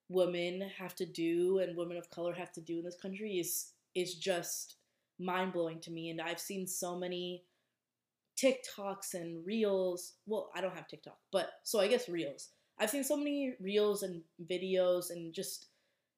women 0.10 0.70
have 0.78 0.96
to 0.96 1.06
do 1.06 1.60
and 1.60 1.76
women 1.76 1.98
of 1.98 2.10
color 2.10 2.34
have 2.34 2.52
to 2.54 2.62
do 2.62 2.80
in 2.80 2.86
this 2.86 2.98
country 3.02 3.40
is 3.40 3.74
is 3.96 4.16
just 4.16 4.76
mind 5.20 5.54
blowing 5.54 5.80
to 5.82 5.92
me. 5.92 6.10
And 6.10 6.22
I've 6.22 6.40
seen 6.40 6.68
so 6.68 6.96
many 6.96 7.44
TikToks 8.42 9.14
and 9.14 9.46
reels. 9.46 10.14
Well, 10.26 10.52
I 10.56 10.62
don't 10.62 10.76
have 10.76 10.88
TikTok, 10.88 11.18
but 11.32 11.50
so 11.64 11.80
I 11.80 11.88
guess 11.88 12.08
reels. 12.10 12.50
I've 12.80 12.90
seen 12.90 13.04
so 13.04 13.18
many 13.18 13.56
reels 13.60 14.04
and 14.04 14.22
videos 14.50 15.10
and 15.10 15.34
just 15.34 15.68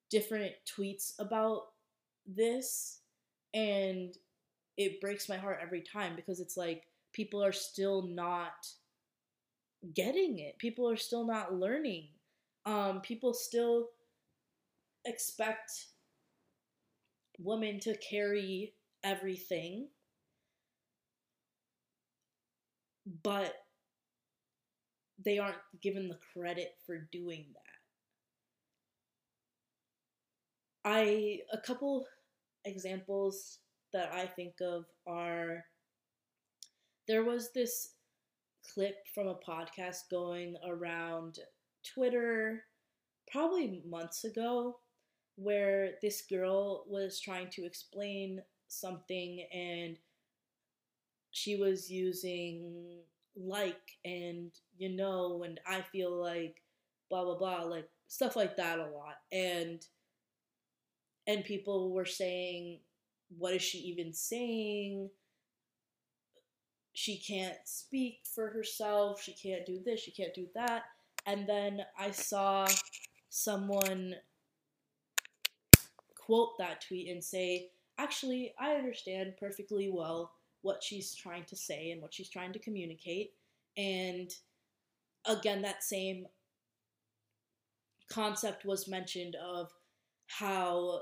different 0.09 0.51
tweets 0.65 1.13
about 1.19 1.67
this. 2.27 2.99
And 3.53 4.15
it 4.77 5.01
breaks 5.01 5.29
my 5.29 5.37
heart 5.37 5.59
every 5.61 5.81
time 5.81 6.15
because 6.15 6.39
it's 6.39 6.57
like 6.57 6.83
people 7.13 7.43
are 7.43 7.51
still 7.51 8.03
not 8.03 8.67
getting 9.93 10.39
it. 10.39 10.57
People 10.57 10.89
are 10.89 10.97
still 10.97 11.25
not 11.25 11.53
learning. 11.53 12.09
Um, 12.65 13.01
people 13.01 13.33
still 13.33 13.89
expect 15.05 15.87
women 17.39 17.79
to 17.79 17.95
carry 17.97 18.73
everything, 19.03 19.87
but 23.23 23.53
they 25.23 25.37
aren't 25.37 25.57
given 25.81 26.07
the 26.07 26.19
credit 26.33 26.75
for 26.85 27.07
doing 27.11 27.45
that. 27.53 27.69
I 30.89 31.39
a 31.51 31.57
couple 31.57 32.05
examples 32.65 33.59
that 33.91 34.13
I 34.13 34.25
think 34.25 34.53
of 34.61 34.85
are 35.07 35.65
there 37.07 37.23
was 37.23 37.51
this 37.53 37.95
clip 38.73 38.95
from 39.13 39.27
a 39.27 39.35
podcast 39.35 40.09
going 40.11 40.55
around 40.65 41.39
Twitter 41.83 42.63
probably 43.31 43.81
months 43.85 44.23
ago 44.23 44.77
where 45.35 45.91
this 46.01 46.23
girl 46.29 46.85
was 46.87 47.19
trying 47.19 47.49
to 47.49 47.65
explain 47.65 48.41
something 48.67 49.45
and 49.53 49.97
she 51.31 51.55
was 51.55 51.89
using 51.91 52.99
like 53.35 53.97
and 54.03 54.51
you 54.77 54.89
know 54.89 55.43
and 55.43 55.59
I 55.65 55.81
feel 55.81 56.11
like 56.11 56.61
blah 57.09 57.23
blah 57.23 57.37
blah 57.37 57.63
like 57.63 57.87
stuff 58.07 58.35
like 58.35 58.57
that 58.57 58.79
a 58.79 58.87
lot. 58.87 59.17
And 59.31 59.85
and 61.27 61.43
people 61.43 61.91
were 61.91 62.05
saying 62.05 62.79
what 63.37 63.53
is 63.53 63.61
she 63.61 63.77
even 63.79 64.13
saying? 64.13 65.09
She 66.93 67.19
can't 67.19 67.57
speak 67.65 68.21
for 68.33 68.49
herself. 68.49 69.21
She 69.21 69.33
can't 69.33 69.65
do 69.65 69.79
this. 69.85 70.01
She 70.01 70.11
can't 70.11 70.33
do 70.33 70.47
that. 70.55 70.83
And 71.25 71.47
then 71.47 71.81
I 71.97 72.11
saw 72.11 72.67
someone 73.29 74.15
quote 76.15 76.57
that 76.57 76.81
tweet 76.81 77.09
and 77.09 77.23
say, 77.23 77.69
actually, 77.97 78.53
I 78.59 78.71
understand 78.71 79.33
perfectly 79.39 79.89
well 79.93 80.31
what 80.61 80.83
she's 80.83 81.15
trying 81.15 81.45
to 81.45 81.55
say 81.55 81.91
and 81.91 82.01
what 82.01 82.13
she's 82.13 82.29
trying 82.29 82.53
to 82.53 82.59
communicate. 82.59 83.31
And 83.77 84.29
again, 85.25 85.61
that 85.61 85.83
same 85.83 86.25
concept 88.11 88.65
was 88.65 88.87
mentioned 88.87 89.35
of 89.35 89.71
how 90.27 91.01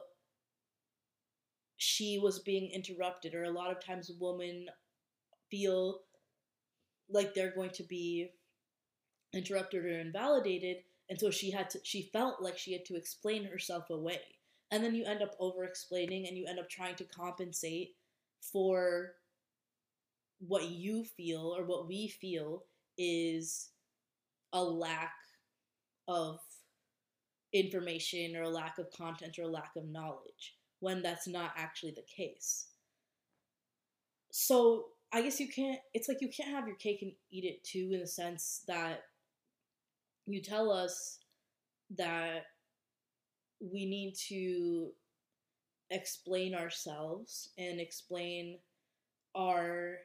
she 1.77 2.17
was 2.17 2.39
being 2.39 2.71
interrupted, 2.71 3.35
or 3.35 3.43
a 3.43 3.51
lot 3.51 3.71
of 3.71 3.83
times 3.83 4.11
women 4.19 4.67
feel 5.49 6.01
like 7.09 7.33
they're 7.33 7.53
going 7.55 7.69
to 7.71 7.83
be 7.83 8.31
interrupted 9.33 9.85
or 9.85 9.99
invalidated 9.99 10.77
and 11.09 11.19
so 11.19 11.29
she 11.29 11.51
had 11.51 11.69
to 11.69 11.79
she 11.83 12.09
felt 12.13 12.41
like 12.41 12.57
she 12.57 12.73
had 12.73 12.85
to 12.85 12.95
explain 12.95 13.45
herself 13.45 13.89
away 13.89 14.19
and 14.71 14.83
then 14.83 14.95
you 14.95 15.05
end 15.05 15.21
up 15.21 15.35
over 15.39 15.63
explaining 15.63 16.27
and 16.27 16.37
you 16.37 16.45
end 16.47 16.59
up 16.59 16.69
trying 16.69 16.95
to 16.95 17.03
compensate 17.05 17.95
for 18.41 19.13
what 20.39 20.69
you 20.69 21.03
feel 21.03 21.55
or 21.57 21.65
what 21.65 21.87
we 21.87 22.07
feel 22.07 22.63
is 22.97 23.69
a 24.53 24.63
lack 24.63 25.13
of 26.07 26.39
information 27.53 28.35
or 28.35 28.43
a 28.43 28.49
lack 28.49 28.77
of 28.77 28.91
content 28.91 29.37
or 29.39 29.43
a 29.43 29.47
lack 29.47 29.71
of 29.75 29.87
knowledge 29.87 30.55
when 30.79 31.01
that's 31.01 31.27
not 31.27 31.51
actually 31.55 31.91
the 31.91 32.03
case. 32.03 32.67
So 34.31 34.85
I 35.11 35.21
guess 35.21 35.39
you 35.39 35.47
can't, 35.47 35.79
it's 35.93 36.07
like 36.07 36.21
you 36.21 36.29
can't 36.29 36.51
have 36.51 36.67
your 36.67 36.75
cake 36.75 37.01
and 37.01 37.13
eat 37.31 37.45
it 37.45 37.63
too, 37.63 37.91
in 37.93 38.01
the 38.01 38.07
sense 38.07 38.63
that 38.67 39.03
you 40.25 40.41
tell 40.41 40.71
us 40.71 41.19
that 41.97 42.43
we 43.59 43.85
need 43.85 44.13
to 44.27 44.91
explain 45.89 46.53
ourselves 46.53 47.49
and 47.57 47.79
explain 47.79 48.59
our 49.35 49.99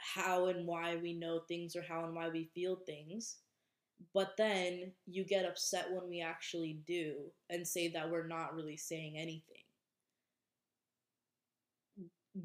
how 0.00 0.46
and 0.46 0.66
why 0.66 0.96
we 0.96 1.12
know 1.12 1.40
things 1.48 1.76
or 1.76 1.82
how 1.82 2.04
and 2.04 2.14
why 2.14 2.28
we 2.28 2.50
feel 2.54 2.76
things. 2.86 3.36
But 4.14 4.36
then 4.38 4.92
you 5.06 5.24
get 5.24 5.44
upset 5.44 5.90
when 5.90 6.08
we 6.08 6.20
actually 6.20 6.80
do 6.86 7.16
and 7.50 7.66
say 7.66 7.88
that 7.88 8.10
we're 8.10 8.26
not 8.26 8.54
really 8.54 8.76
saying 8.76 9.18
anything. 9.18 9.62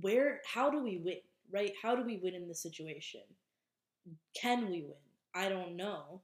Where, 0.02 0.42
how 0.46 0.70
do 0.70 0.84
we 0.84 0.98
win, 0.98 1.18
right? 1.52 1.72
How 1.82 1.96
do 1.96 2.04
we 2.04 2.18
win 2.18 2.34
in 2.36 2.48
this 2.48 2.62
situation? 2.62 3.22
Can 4.36 4.70
we 4.70 4.82
win? 4.82 4.94
I 5.34 5.48
don't 5.50 5.76
know. 5.78 6.22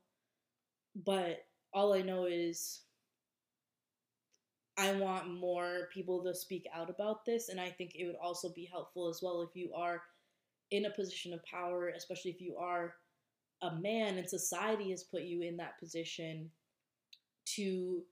But 1.05 1.45
all 1.73 1.93
I 1.93 2.01
know 2.01 2.25
is 2.25 2.81
I 4.77 4.93
want 4.93 5.29
more 5.29 5.89
people 5.93 6.23
to 6.23 6.33
speak 6.33 6.67
out 6.73 6.89
about 6.89 7.25
this, 7.25 7.49
and 7.49 7.59
I 7.59 7.69
think 7.69 7.93
it 7.95 8.05
would 8.05 8.15
also 8.21 8.49
be 8.49 8.65
helpful 8.65 9.09
as 9.09 9.21
well 9.21 9.41
if 9.41 9.55
you 9.55 9.73
are 9.73 10.01
in 10.71 10.85
a 10.85 10.89
position 10.91 11.33
of 11.33 11.43
power, 11.45 11.89
especially 11.89 12.31
if 12.31 12.41
you 12.41 12.57
are 12.57 12.95
a 13.61 13.75
man 13.75 14.17
and 14.17 14.27
society 14.27 14.89
has 14.89 15.03
put 15.03 15.23
you 15.23 15.41
in 15.41 15.57
that 15.57 15.79
position 15.79 16.49
to 17.45 18.03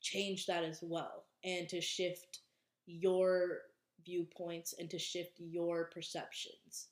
change 0.00 0.46
that 0.46 0.64
as 0.64 0.80
well. 0.82 1.24
and 1.44 1.68
to 1.70 1.80
shift 1.80 2.40
your 2.86 3.60
viewpoints 4.04 4.74
and 4.78 4.90
to 4.90 4.98
shift 4.98 5.38
your 5.38 5.84
perceptions 5.94 6.88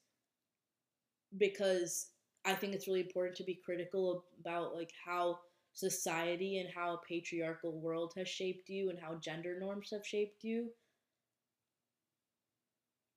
because 1.36 2.10
i 2.44 2.54
think 2.54 2.72
it's 2.74 2.86
really 2.86 3.00
important 3.00 3.36
to 3.36 3.44
be 3.44 3.54
critical 3.54 4.24
about 4.40 4.74
like 4.74 4.92
how 5.04 5.38
society 5.74 6.58
and 6.58 6.68
how 6.74 6.94
a 6.94 7.06
patriarchal 7.06 7.78
world 7.80 8.12
has 8.16 8.28
shaped 8.28 8.68
you 8.68 8.90
and 8.90 8.98
how 8.98 9.14
gender 9.16 9.58
norms 9.60 9.90
have 9.92 10.06
shaped 10.06 10.42
you 10.42 10.68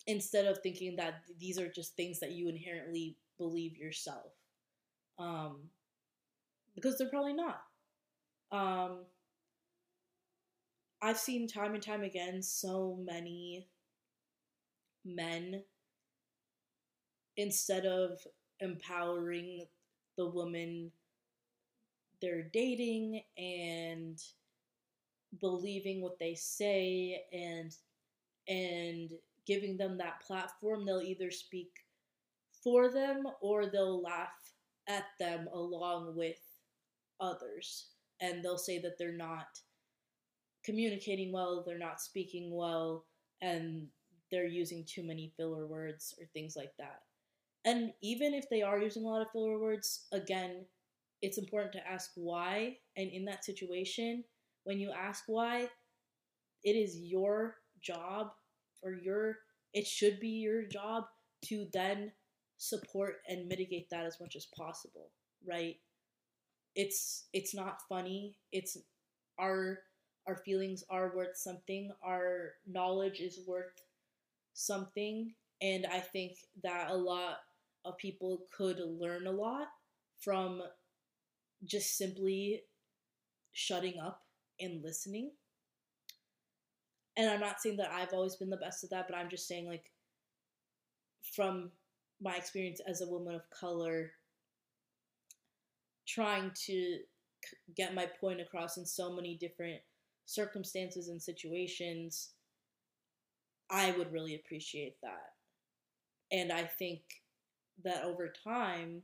instead 0.08 0.46
of 0.46 0.60
thinking 0.60 0.96
that 0.98 1.22
these 1.40 1.60
are 1.60 1.70
just 1.70 1.96
things 1.96 2.20
that 2.20 2.32
you 2.32 2.50
inherently 2.50 3.18
believe 3.38 3.78
yourself. 3.78 4.34
Um, 5.20 5.70
because 6.76 6.98
they're 6.98 7.10
probably 7.10 7.34
not. 7.34 7.62
Um, 8.52 9.00
i've 11.02 11.18
seen 11.18 11.48
time 11.48 11.74
and 11.74 11.84
time 11.84 12.04
again 12.04 12.42
so 12.42 12.98
many 13.04 13.68
men 15.04 15.64
instead 17.38 17.86
of 17.86 18.20
empowering 18.60 19.66
the 20.18 20.28
woman 20.28 20.92
they're 22.22 22.50
dating 22.54 23.24
and 23.38 24.22
believing 25.40 26.02
what 26.02 26.20
they 26.20 26.36
say 26.36 27.24
and 27.34 27.76
and 28.48 29.12
giving 29.46 29.78
them 29.78 29.98
that 29.98 30.22
platform 30.22 30.86
they'll 30.86 31.02
either 31.02 31.32
speak 31.32 31.72
for 32.64 32.90
them 32.90 33.24
or 33.42 33.66
they'll 33.66 34.02
laugh 34.02 34.54
at 34.88 35.06
them 35.20 35.48
along 35.54 36.16
with 36.16 36.38
others 37.20 37.88
and 38.20 38.44
they'll 38.44 38.58
say 38.58 38.80
that 38.80 38.98
they're 38.98 39.16
not 39.16 39.60
communicating 40.64 41.32
well 41.32 41.64
they're 41.66 41.78
not 41.78 42.02
speaking 42.02 42.56
well 42.56 43.06
and 43.42 43.88
they're 44.32 44.48
using 44.48 44.86
too 44.86 45.04
many 45.04 45.34
filler 45.38 45.66
words 45.66 46.14
or 46.20 46.26
things 46.28 46.56
like 46.56 46.72
that 46.78 47.02
and 47.66 47.92
even 48.02 48.34
if 48.34 48.50
they 48.50 48.62
are 48.62 48.80
using 48.80 49.04
a 49.04 49.08
lot 49.08 49.22
of 49.22 49.32
filler 49.32 49.60
words 49.60 50.08
again 50.12 50.66
it's 51.22 51.38
important 51.38 51.74
to 51.74 51.88
ask 51.88 52.12
why. 52.16 52.78
And 52.98 53.10
in 53.10 53.26
that 53.26 53.46
situation, 53.46 54.24
when 54.64 54.80
you 54.80 54.92
ask 54.92 55.24
why, 55.28 55.68
it 56.64 56.72
is 56.72 57.00
your 57.00 57.56
job 57.82 58.32
or 58.84 58.94
your, 58.94 59.38
it 59.74 59.88
should 59.88 60.20
be 60.20 60.30
your 60.30 60.64
job 60.66 61.06
to 61.46 61.68
then 61.74 62.12
support 62.58 63.16
and 63.28 63.48
mitigate 63.48 63.90
that 63.90 64.06
as 64.06 64.20
much 64.20 64.36
as 64.36 64.48
possible, 64.58 65.12
right? 65.48 65.78
It's 66.76 67.26
it's 67.34 67.54
not 67.54 67.82
funny. 67.90 68.38
It's 68.52 68.78
our 69.40 69.80
our 70.28 70.38
feelings 70.38 70.84
are 70.90 71.16
worth 71.16 71.38
something. 71.38 71.92
Our 72.04 72.54
knowledge 72.68 73.20
is 73.20 73.40
worth 73.48 73.74
something, 74.54 75.34
and 75.62 75.86
I 75.88 76.00
think 76.00 76.34
that 76.64 76.92
a 76.92 76.96
lot 76.98 77.40
of 77.86 77.98
people 77.98 78.48
could 78.56 78.80
learn 78.80 79.28
a 79.28 79.32
lot 79.32 79.68
from 80.20 80.64
just 81.64 81.98
simply 81.98 82.62
shutting 83.54 84.00
up 84.00 84.22
and 84.60 84.84
listening. 84.84 85.32
And 87.22 87.30
I'm 87.30 87.40
not 87.40 87.62
saying 87.62 87.78
that 87.78 87.92
I've 87.92 88.14
always 88.14 88.36
been 88.36 88.50
the 88.50 88.58
best 88.58 88.84
at 88.84 88.90
that, 88.90 89.06
but 89.08 89.16
I'm 89.16 89.30
just 89.30 89.48
saying, 89.48 89.68
like, 89.68 89.92
from 91.36 91.70
my 92.20 92.36
experience 92.36 92.82
as 92.88 93.02
a 93.02 93.08
woman 93.08 93.36
of 93.36 93.48
color, 93.52 94.10
trying 96.08 96.50
to 96.66 96.98
get 97.78 97.94
my 97.94 98.08
point 98.20 98.42
across 98.42 98.78
in 98.78 98.88
so 98.88 99.14
many 99.14 99.36
different 99.36 99.82
circumstances 100.26 101.10
and 101.10 101.22
situations, 101.22 102.32
I 103.70 103.92
would 103.92 104.12
really 104.12 104.34
appreciate 104.34 104.96
that. 105.04 105.34
And 106.32 106.52
I 106.52 106.64
think 106.64 107.02
that 107.84 108.04
over 108.04 108.34
time, 108.44 109.04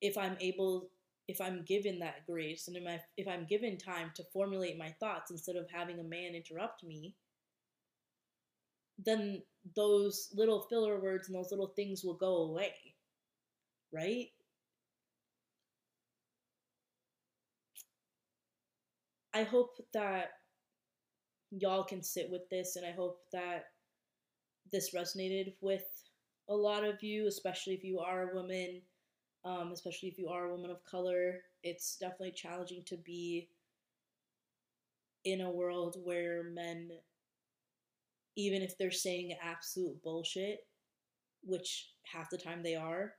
if 0.00 0.16
I'm 0.16 0.36
able 0.40 0.90
if 1.32 1.40
I'm 1.40 1.64
given 1.64 1.98
that 2.00 2.26
grace 2.26 2.68
and 2.68 2.76
if 3.16 3.26
I'm 3.26 3.46
given 3.46 3.78
time 3.78 4.10
to 4.16 4.24
formulate 4.34 4.78
my 4.78 4.94
thoughts 5.00 5.30
instead 5.30 5.56
of 5.56 5.70
having 5.70 5.98
a 5.98 6.04
man 6.04 6.34
interrupt 6.34 6.84
me, 6.84 7.14
then 8.98 9.42
those 9.74 10.28
little 10.34 10.66
filler 10.68 11.00
words 11.00 11.28
and 11.28 11.36
those 11.36 11.50
little 11.50 11.72
things 11.74 12.04
will 12.04 12.16
go 12.16 12.36
away. 12.36 12.74
Right? 13.92 14.28
I 19.34 19.44
hope 19.44 19.78
that 19.94 20.32
y'all 21.50 21.84
can 21.84 22.02
sit 22.02 22.30
with 22.30 22.42
this 22.50 22.76
and 22.76 22.84
I 22.84 22.92
hope 22.92 23.20
that 23.32 23.64
this 24.70 24.94
resonated 24.94 25.54
with 25.62 25.84
a 26.50 26.54
lot 26.54 26.84
of 26.84 27.02
you, 27.02 27.26
especially 27.26 27.72
if 27.72 27.84
you 27.84 28.00
are 28.00 28.30
a 28.30 28.34
woman 28.34 28.82
um, 29.44 29.70
especially 29.72 30.08
if 30.08 30.18
you 30.18 30.28
are 30.28 30.44
a 30.44 30.50
woman 30.54 30.70
of 30.70 30.84
color. 30.84 31.40
It's 31.62 31.96
definitely 31.96 32.32
challenging 32.32 32.82
to 32.86 32.96
be 32.96 33.48
in 35.24 35.40
a 35.40 35.50
world 35.50 35.96
where 36.02 36.44
men, 36.44 36.90
even 38.36 38.62
if 38.62 38.76
they're 38.76 38.90
saying 38.90 39.36
absolute 39.42 40.02
bullshit, 40.02 40.66
which 41.44 41.90
half 42.04 42.30
the 42.30 42.38
time 42.38 42.62
they 42.62 42.74
are, 42.74 43.14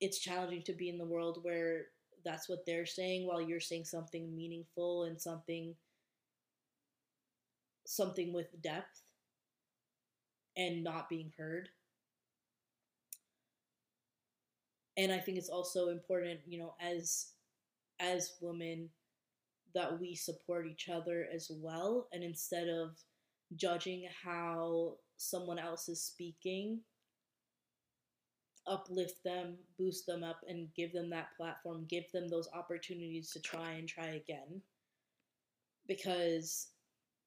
it's 0.00 0.18
challenging 0.18 0.62
to 0.62 0.72
be 0.72 0.88
in 0.88 0.98
the 0.98 1.04
world 1.04 1.38
where 1.42 1.86
that's 2.24 2.48
what 2.48 2.64
they're 2.66 2.86
saying 2.86 3.26
while 3.26 3.40
you're 3.40 3.60
saying 3.60 3.84
something 3.84 4.34
meaningful 4.34 5.04
and 5.04 5.20
something 5.20 5.74
something 7.86 8.32
with 8.32 8.60
depth 8.62 9.02
and 10.56 10.84
not 10.84 11.08
being 11.08 11.32
heard 11.36 11.68
and 14.96 15.12
I 15.12 15.18
think 15.18 15.38
it's 15.38 15.48
also 15.48 15.88
important, 15.88 16.40
you 16.46 16.58
know, 16.58 16.74
as 16.80 17.28
as 18.00 18.34
women 18.40 18.88
that 19.74 20.00
we 20.00 20.14
support 20.14 20.66
each 20.66 20.88
other 20.88 21.28
as 21.34 21.50
well. 21.52 22.08
And 22.12 22.24
instead 22.24 22.68
of 22.68 22.96
judging 23.56 24.08
how 24.24 24.96
someone 25.16 25.58
else 25.58 25.88
is 25.88 26.02
speaking 26.02 26.80
uplift 28.66 29.22
them 29.24 29.56
boost 29.78 30.06
them 30.06 30.22
up 30.22 30.40
and 30.48 30.68
give 30.74 30.92
them 30.92 31.10
that 31.10 31.28
platform 31.36 31.86
give 31.88 32.10
them 32.12 32.28
those 32.28 32.48
opportunities 32.54 33.30
to 33.30 33.40
try 33.40 33.72
and 33.72 33.88
try 33.88 34.06
again. 34.06 34.62
Because 35.86 36.68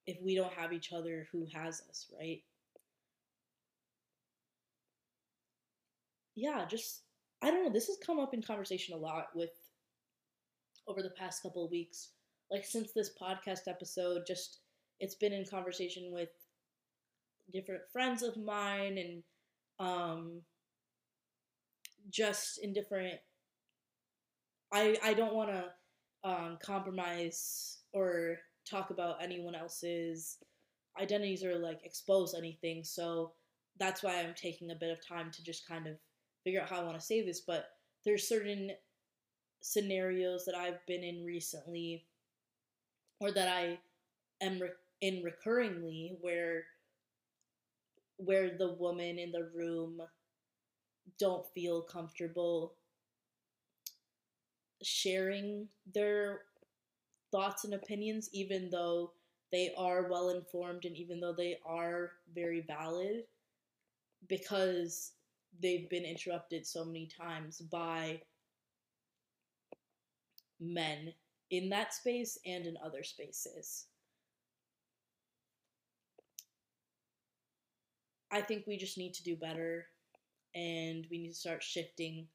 if 0.06 0.16
we 0.22 0.34
don't 0.34 0.52
have 0.52 0.72
each 0.72 0.92
other 0.92 1.26
who 1.32 1.46
has 1.52 1.82
us 1.90 2.06
right? 2.18 2.42
Yeah 6.36 6.64
just 6.66 7.02
I 7.42 7.50
don't 7.50 7.64
know. 7.64 7.72
This 7.72 7.86
has 7.88 7.98
come 8.04 8.18
up 8.18 8.34
in 8.34 8.42
conversation 8.42 8.94
a 8.94 8.98
lot 8.98 9.28
with 9.34 9.50
over 10.88 11.02
the 11.02 11.10
past 11.10 11.42
couple 11.42 11.64
of 11.64 11.70
weeks. 11.70 12.10
Like 12.50 12.64
since 12.64 12.92
this 12.92 13.10
podcast 13.20 13.68
episode, 13.68 14.22
just 14.26 14.60
it's 15.00 15.14
been 15.14 15.32
in 15.32 15.44
conversation 15.46 16.10
with 16.12 16.30
different 17.52 17.82
friends 17.92 18.22
of 18.22 18.36
mine 18.36 18.96
and 18.96 19.22
um 19.78 20.40
just 22.10 22.58
in 22.62 22.72
different 22.72 23.18
I 24.72 24.96
I 25.02 25.14
don't 25.14 25.34
want 25.34 25.50
to 25.50 25.64
um, 26.24 26.58
compromise 26.62 27.78
or 27.92 28.38
talk 28.68 28.90
about 28.90 29.22
anyone 29.22 29.54
else's 29.54 30.38
identities 31.00 31.44
or 31.44 31.56
like 31.58 31.80
expose 31.84 32.34
anything. 32.34 32.82
So 32.82 33.32
that's 33.78 34.02
why 34.02 34.20
I'm 34.20 34.34
taking 34.34 34.70
a 34.70 34.76
bit 34.76 34.90
of 34.90 35.06
time 35.06 35.30
to 35.32 35.42
just 35.44 35.68
kind 35.68 35.86
of 35.86 35.96
figure 36.44 36.60
out 36.60 36.68
how 36.68 36.80
I 36.80 36.84
want 36.84 36.98
to 36.98 37.04
say 37.04 37.24
this, 37.24 37.40
but 37.40 37.70
there's 38.04 38.28
certain 38.28 38.72
scenarios 39.60 40.44
that 40.44 40.54
I've 40.54 40.84
been 40.86 41.02
in 41.02 41.24
recently 41.24 42.04
or 43.18 43.32
that 43.32 43.48
I 43.48 43.78
am 44.42 44.60
re- 44.60 44.68
in 45.00 45.22
recurringly 45.22 46.16
where 46.20 46.64
where 48.18 48.56
the 48.56 48.74
woman 48.74 49.18
in 49.18 49.32
the 49.32 49.50
room 49.54 50.00
don't 51.18 51.46
feel 51.54 51.82
comfortable 51.82 52.74
sharing 54.82 55.66
their 55.94 56.42
thoughts 57.32 57.64
and 57.64 57.74
opinions 57.74 58.28
even 58.32 58.68
though 58.70 59.12
they 59.50 59.72
are 59.76 60.08
well 60.10 60.30
informed 60.30 60.84
and 60.84 60.96
even 60.96 61.20
though 61.20 61.32
they 61.32 61.58
are 61.64 62.12
very 62.34 62.60
valid 62.60 63.24
because 64.28 65.12
they've 65.60 65.88
been 65.88 66.04
interrupted 66.04 66.66
so 66.66 66.84
many 66.84 67.06
times 67.06 67.60
by 67.60 68.20
men 70.60 71.12
in 71.50 71.68
that 71.68 71.94
space 71.94 72.38
and 72.46 72.66
in 72.66 72.76
other 72.84 73.02
spaces. 73.02 73.86
I 78.30 78.40
think 78.40 78.66
we 78.66 78.76
just 78.76 78.98
need 78.98 79.14
to 79.14 79.22
do 79.22 79.36
better 79.36 79.86
and 80.54 81.06
we 81.10 81.18
need 81.18 81.28
to 81.28 81.34
start 81.38 81.62
shifting 81.62 82.26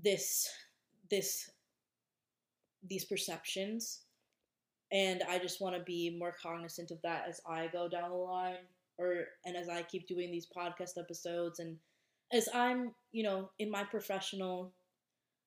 this 0.00 0.48
this 1.10 1.50
these 2.88 3.04
perceptions 3.04 4.02
and 4.90 5.22
I 5.28 5.38
just 5.38 5.60
want 5.60 5.76
to 5.76 5.82
be 5.82 6.16
more 6.18 6.34
cognizant 6.40 6.90
of 6.90 7.02
that 7.02 7.26
as 7.28 7.40
I 7.46 7.68
go 7.68 7.88
down 7.88 8.10
the 8.10 8.16
line 8.16 8.66
or 8.98 9.26
and 9.44 9.56
as 9.56 9.68
I 9.68 9.82
keep 9.82 10.08
doing 10.08 10.30
these 10.30 10.46
podcast 10.54 10.98
episodes 10.98 11.60
and 11.60 11.76
as 12.32 12.48
I'm, 12.52 12.94
you 13.12 13.22
know, 13.22 13.50
in 13.58 13.70
my 13.70 13.84
professional 13.84 14.74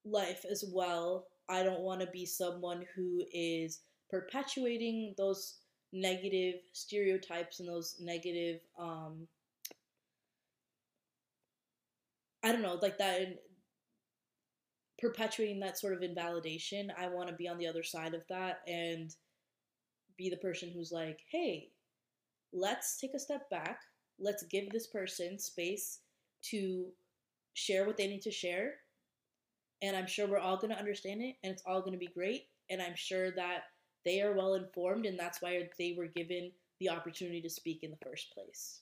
life 0.06 0.46
as 0.50 0.64
well, 0.74 1.28
I 1.50 1.64
don't 1.64 1.82
want 1.82 2.02
to 2.02 2.08
be 2.08 2.26
someone 2.26 2.86
who 2.96 3.24
is 3.32 3.82
perpetuating 4.10 5.14
those 5.18 5.58
negative 5.94 6.56
stereotypes 6.74 7.60
and 7.60 7.68
those 7.68 7.98
negative 8.00 8.62
um 8.80 9.28
I 12.44 12.52
don't 12.52 12.64
know, 12.64 12.80
like 12.82 12.98
that 12.98 13.38
perpetuating 14.98 15.60
that 15.60 15.78
sort 15.78 15.94
of 15.94 16.04
invalidation. 16.04 16.92
I 16.98 17.08
want 17.10 17.30
to 17.30 17.36
be 17.36 17.48
on 17.48 17.58
the 17.58 17.68
other 17.68 17.84
side 17.84 18.14
of 18.14 18.22
that 18.30 18.62
and 18.68 19.14
be 20.18 20.30
the 20.30 20.38
person 20.38 20.72
who's 20.74 20.92
like, 20.92 21.20
hey, 21.32 21.70
let's 22.54 23.00
take 23.00 23.14
a 23.14 23.20
step 23.20 23.50
back. 23.50 23.80
Let's 24.20 24.44
give 24.44 24.70
this 24.70 24.88
person 24.88 25.40
space 25.40 26.00
to 26.44 26.88
share 27.54 27.86
what 27.86 27.98
they 27.98 28.08
need 28.08 28.22
to 28.24 28.32
share. 28.32 28.76
And 29.82 29.96
I'm 29.96 30.08
sure 30.08 30.28
we're 30.28 30.38
all 30.38 30.58
going 30.58 30.74
to 30.74 30.80
understand 30.80 31.22
it 31.22 31.36
and 31.44 31.52
it's 31.54 31.64
all 31.66 31.82
going 31.82 31.94
to 31.94 31.98
be 31.98 32.08
great. 32.08 32.48
And 32.70 32.82
I'm 32.82 32.96
sure 32.96 33.32
that 33.32 33.64
they 34.06 34.22
are 34.22 34.36
well 34.36 34.54
informed 34.54 35.06
and 35.06 35.18
that's 35.18 35.42
why 35.42 35.68
they 35.78 35.96
were 35.98 36.08
given 36.08 36.52
the 36.80 36.90
opportunity 36.90 37.42
to 37.42 37.50
speak 37.50 37.84
in 37.84 37.92
the 37.92 37.98
first 38.06 38.34
place. 38.34 38.82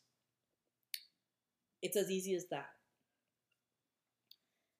It's 1.81 1.97
as 1.97 2.11
easy 2.11 2.35
as 2.35 2.45
that. 2.51 2.69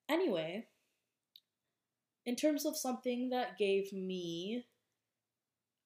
Anyway, 0.10 0.66
in 2.26 2.36
terms 2.36 2.66
of 2.66 2.76
something 2.76 3.30
that 3.30 3.58
gave 3.58 3.94
me 3.94 4.66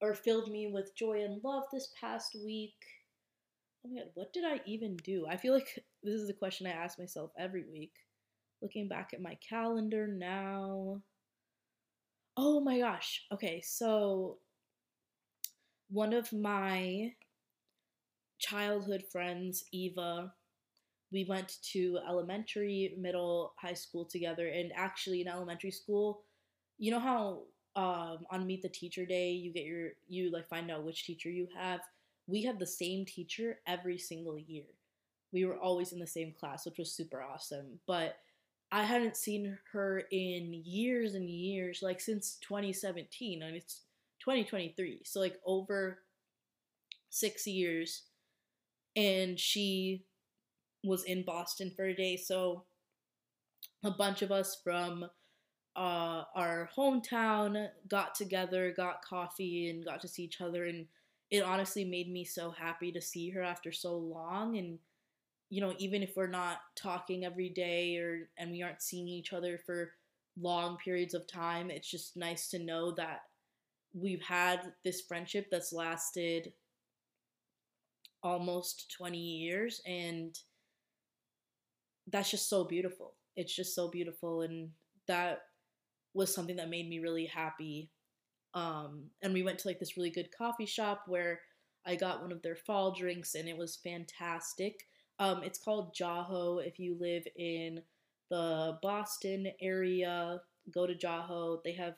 or 0.04 0.14
filled 0.14 0.52
me 0.52 0.68
with 0.68 0.94
joy 0.96 1.24
and 1.24 1.42
love 1.46 1.64
this 1.72 1.90
past 2.00 2.36
week, 2.36 2.76
oh 3.86 3.90
my 3.90 4.02
god, 4.02 4.10
what 4.16 4.34
did 4.34 4.44
I 4.44 4.60
even 4.66 4.98
do? 4.98 5.26
I 5.30 5.38
feel 5.38 5.54
like 5.54 5.80
this 6.04 6.22
is 6.22 6.30
a 6.30 6.34
question 6.34 6.68
I 6.68 6.72
ask 6.72 7.00
myself 7.00 7.32
every 7.40 7.64
week. 7.72 7.94
Looking 8.62 8.90
back 8.90 9.12
at 9.14 9.22
my 9.22 9.38
calendar 9.48 10.06
now. 10.08 11.02
Oh 12.36 12.60
my 12.60 12.80
gosh. 12.80 13.26
Okay, 13.32 13.62
so 13.62 14.40
one 15.90 16.14
of 16.14 16.34
my 16.34 17.14
childhood 18.40 19.06
friends, 19.10 19.64
Eva, 19.72 20.34
we 21.14 21.26
went 21.30 21.60
to 21.72 22.00
elementary, 22.08 22.94
middle, 22.98 23.54
high 23.58 23.74
school 23.74 24.04
together. 24.04 24.48
And 24.50 24.72
actually, 24.76 25.22
in 25.22 25.28
elementary 25.30 25.72
school, 25.72 26.24
you 26.78 26.92
know 26.92 27.00
how 27.00 27.44
um, 27.76 28.20
on 28.32 28.46
Meet 28.46 28.62
the 28.62 28.70
Teacher 28.70 29.06
Day 29.06 29.32
you 29.32 29.52
get 29.52 29.66
your 29.66 29.90
you 30.08 30.32
like 30.32 30.48
find 30.48 30.70
out 30.70 30.84
which 30.84 31.06
teacher 31.06 31.30
you 31.30 31.48
have. 31.58 31.82
We 32.28 32.44
had 32.44 32.60
the 32.60 32.68
same 32.68 33.06
teacher 33.06 33.60
every 33.68 33.98
single 33.98 34.38
year. 34.38 34.66
We 35.32 35.46
were 35.46 35.58
always 35.58 35.92
in 35.92 36.00
the 36.00 36.08
same 36.08 36.34
class, 36.40 36.66
which 36.66 36.78
was 36.78 36.94
super 36.94 37.22
awesome. 37.24 37.80
But 37.88 38.18
I 38.72 38.84
hadn't 38.84 39.18
seen 39.18 39.58
her 39.72 40.04
in 40.12 40.62
years 40.66 41.16
and 41.16 41.30
years, 41.30 41.82
like 41.82 42.00
since 42.00 42.38
2017, 42.42 43.44
and 43.44 43.56
it's 43.56 43.82
2023, 44.20 45.02
so 45.04 45.20
like 45.20 45.40
over 45.46 46.00
six 47.10 47.46
years. 47.46 48.04
And 48.96 49.40
she 49.40 50.06
was 50.84 51.04
in 51.04 51.24
Boston 51.24 51.72
for 51.76 51.86
a 51.86 51.96
day, 51.96 52.16
so 52.18 52.64
a 53.84 53.92
bunch 53.92 54.22
of 54.22 54.32
us 54.32 54.58
from 54.64 55.06
uh, 55.76 56.24
our 56.36 56.70
hometown 56.76 57.68
got 57.88 58.16
together, 58.16 58.74
got 58.76 59.04
coffee, 59.04 59.70
and 59.70 59.86
got 59.86 60.02
to 60.02 60.08
see 60.08 60.24
each 60.24 60.42
other. 60.42 60.66
And 60.66 60.86
it 61.32 61.44
honestly 61.44 61.84
made 61.84 62.12
me 62.12 62.24
so 62.26 62.52
happy 62.52 62.92
to 62.92 63.02
see 63.02 63.30
her 63.32 63.42
after 63.42 63.72
so 63.72 63.98
long. 63.98 64.58
And 64.58 64.80
you 65.50 65.62
know, 65.62 65.74
even 65.78 66.02
if 66.02 66.16
we're 66.16 66.28
not 66.28 66.58
talking 66.76 67.26
every 67.26 67.50
day 67.50 67.98
or 67.98 68.30
and 68.38 68.52
we 68.52 68.64
aren't 68.64 68.82
seeing 68.82 69.08
each 69.08 69.34
other 69.34 69.60
for 69.66 69.92
long 70.40 70.78
periods 70.78 71.14
of 71.14 71.28
time, 71.28 71.70
it's 71.70 71.90
just 71.90 72.18
nice 72.18 72.50
to 72.50 72.60
know 72.60 72.92
that 72.92 73.22
we've 73.94 74.22
had 74.22 74.74
this 74.84 75.02
friendship 75.02 75.48
that's 75.52 75.72
lasted 75.72 76.54
almost 78.24 78.92
20 78.98 79.18
years 79.18 79.82
and 79.86 80.40
that's 82.08 82.32
just 82.32 82.50
so 82.50 82.64
beautiful. 82.64 83.14
It's 83.36 83.56
just 83.56 83.76
so 83.76 83.90
beautiful 83.90 84.42
and 84.42 84.70
that 85.08 85.42
was 86.14 86.34
something 86.34 86.56
that 86.58 86.70
made 86.70 86.88
me 86.88 87.00
really 87.00 87.26
happy. 87.26 87.90
Um, 88.54 89.06
and 89.22 89.34
we 89.34 89.44
went 89.44 89.60
to 89.60 89.68
like 89.68 89.80
this 89.80 89.98
really 89.98 90.10
good 90.10 90.30
coffee 90.36 90.66
shop 90.66 91.04
where 91.08 91.42
I 91.86 91.96
got 91.96 92.22
one 92.22 92.32
of 92.32 92.42
their 92.42 92.56
fall 92.56 92.94
drinks 92.94 93.36
and 93.36 93.48
it 93.50 93.58
was 93.58 93.78
fantastic. 93.84 94.88
Um, 95.20 95.44
it's 95.44 95.60
called 95.60 95.96
Jaho. 95.96 96.66
If 96.66 96.80
you 96.80 96.98
live 97.00 97.24
in 97.36 97.82
the 98.30 98.78
Boston 98.82 99.48
area, 99.62 100.42
go 100.72 100.86
to 100.86 100.94
Jaho. 100.94 101.64
They 101.64 101.74
have 101.74 101.96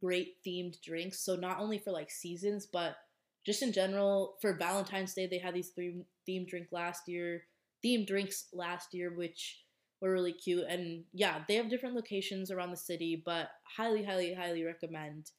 great 0.00 0.36
themed 0.46 0.80
drinks. 0.82 1.20
So 1.20 1.36
not 1.36 1.60
only 1.60 1.78
for 1.78 1.92
like 1.92 2.10
seasons, 2.10 2.66
but 2.66 2.96
just 3.44 3.62
in 3.62 3.72
general 3.72 4.36
for 4.40 4.54
Valentine's 4.54 5.14
Day, 5.14 5.26
they 5.26 5.38
had 5.38 5.54
these 5.54 5.70
three 5.70 6.02
themed 6.28 6.48
drink 6.48 6.68
last 6.72 7.08
year 7.08 7.42
themed 7.84 8.06
drinks 8.06 8.46
last 8.52 8.94
year, 8.94 9.12
which 9.14 9.61
were 10.02 10.12
really 10.12 10.32
cute. 10.32 10.64
And 10.68 11.04
yeah, 11.14 11.44
they 11.46 11.54
have 11.54 11.70
different 11.70 11.94
locations 11.94 12.50
around 12.50 12.72
the 12.72 12.76
city, 12.76 13.22
but 13.24 13.50
highly, 13.64 14.02
highly, 14.02 14.34
highly 14.34 14.64
recommend. 14.64 15.30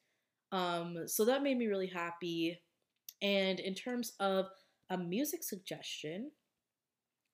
Um, 0.50 1.06
so 1.06 1.26
that 1.26 1.42
made 1.42 1.58
me 1.58 1.66
really 1.66 1.86
happy. 1.86 2.60
And 3.20 3.60
in 3.60 3.74
terms 3.74 4.14
of 4.18 4.46
a 4.90 4.96
music 4.96 5.42
suggestion, 5.44 6.30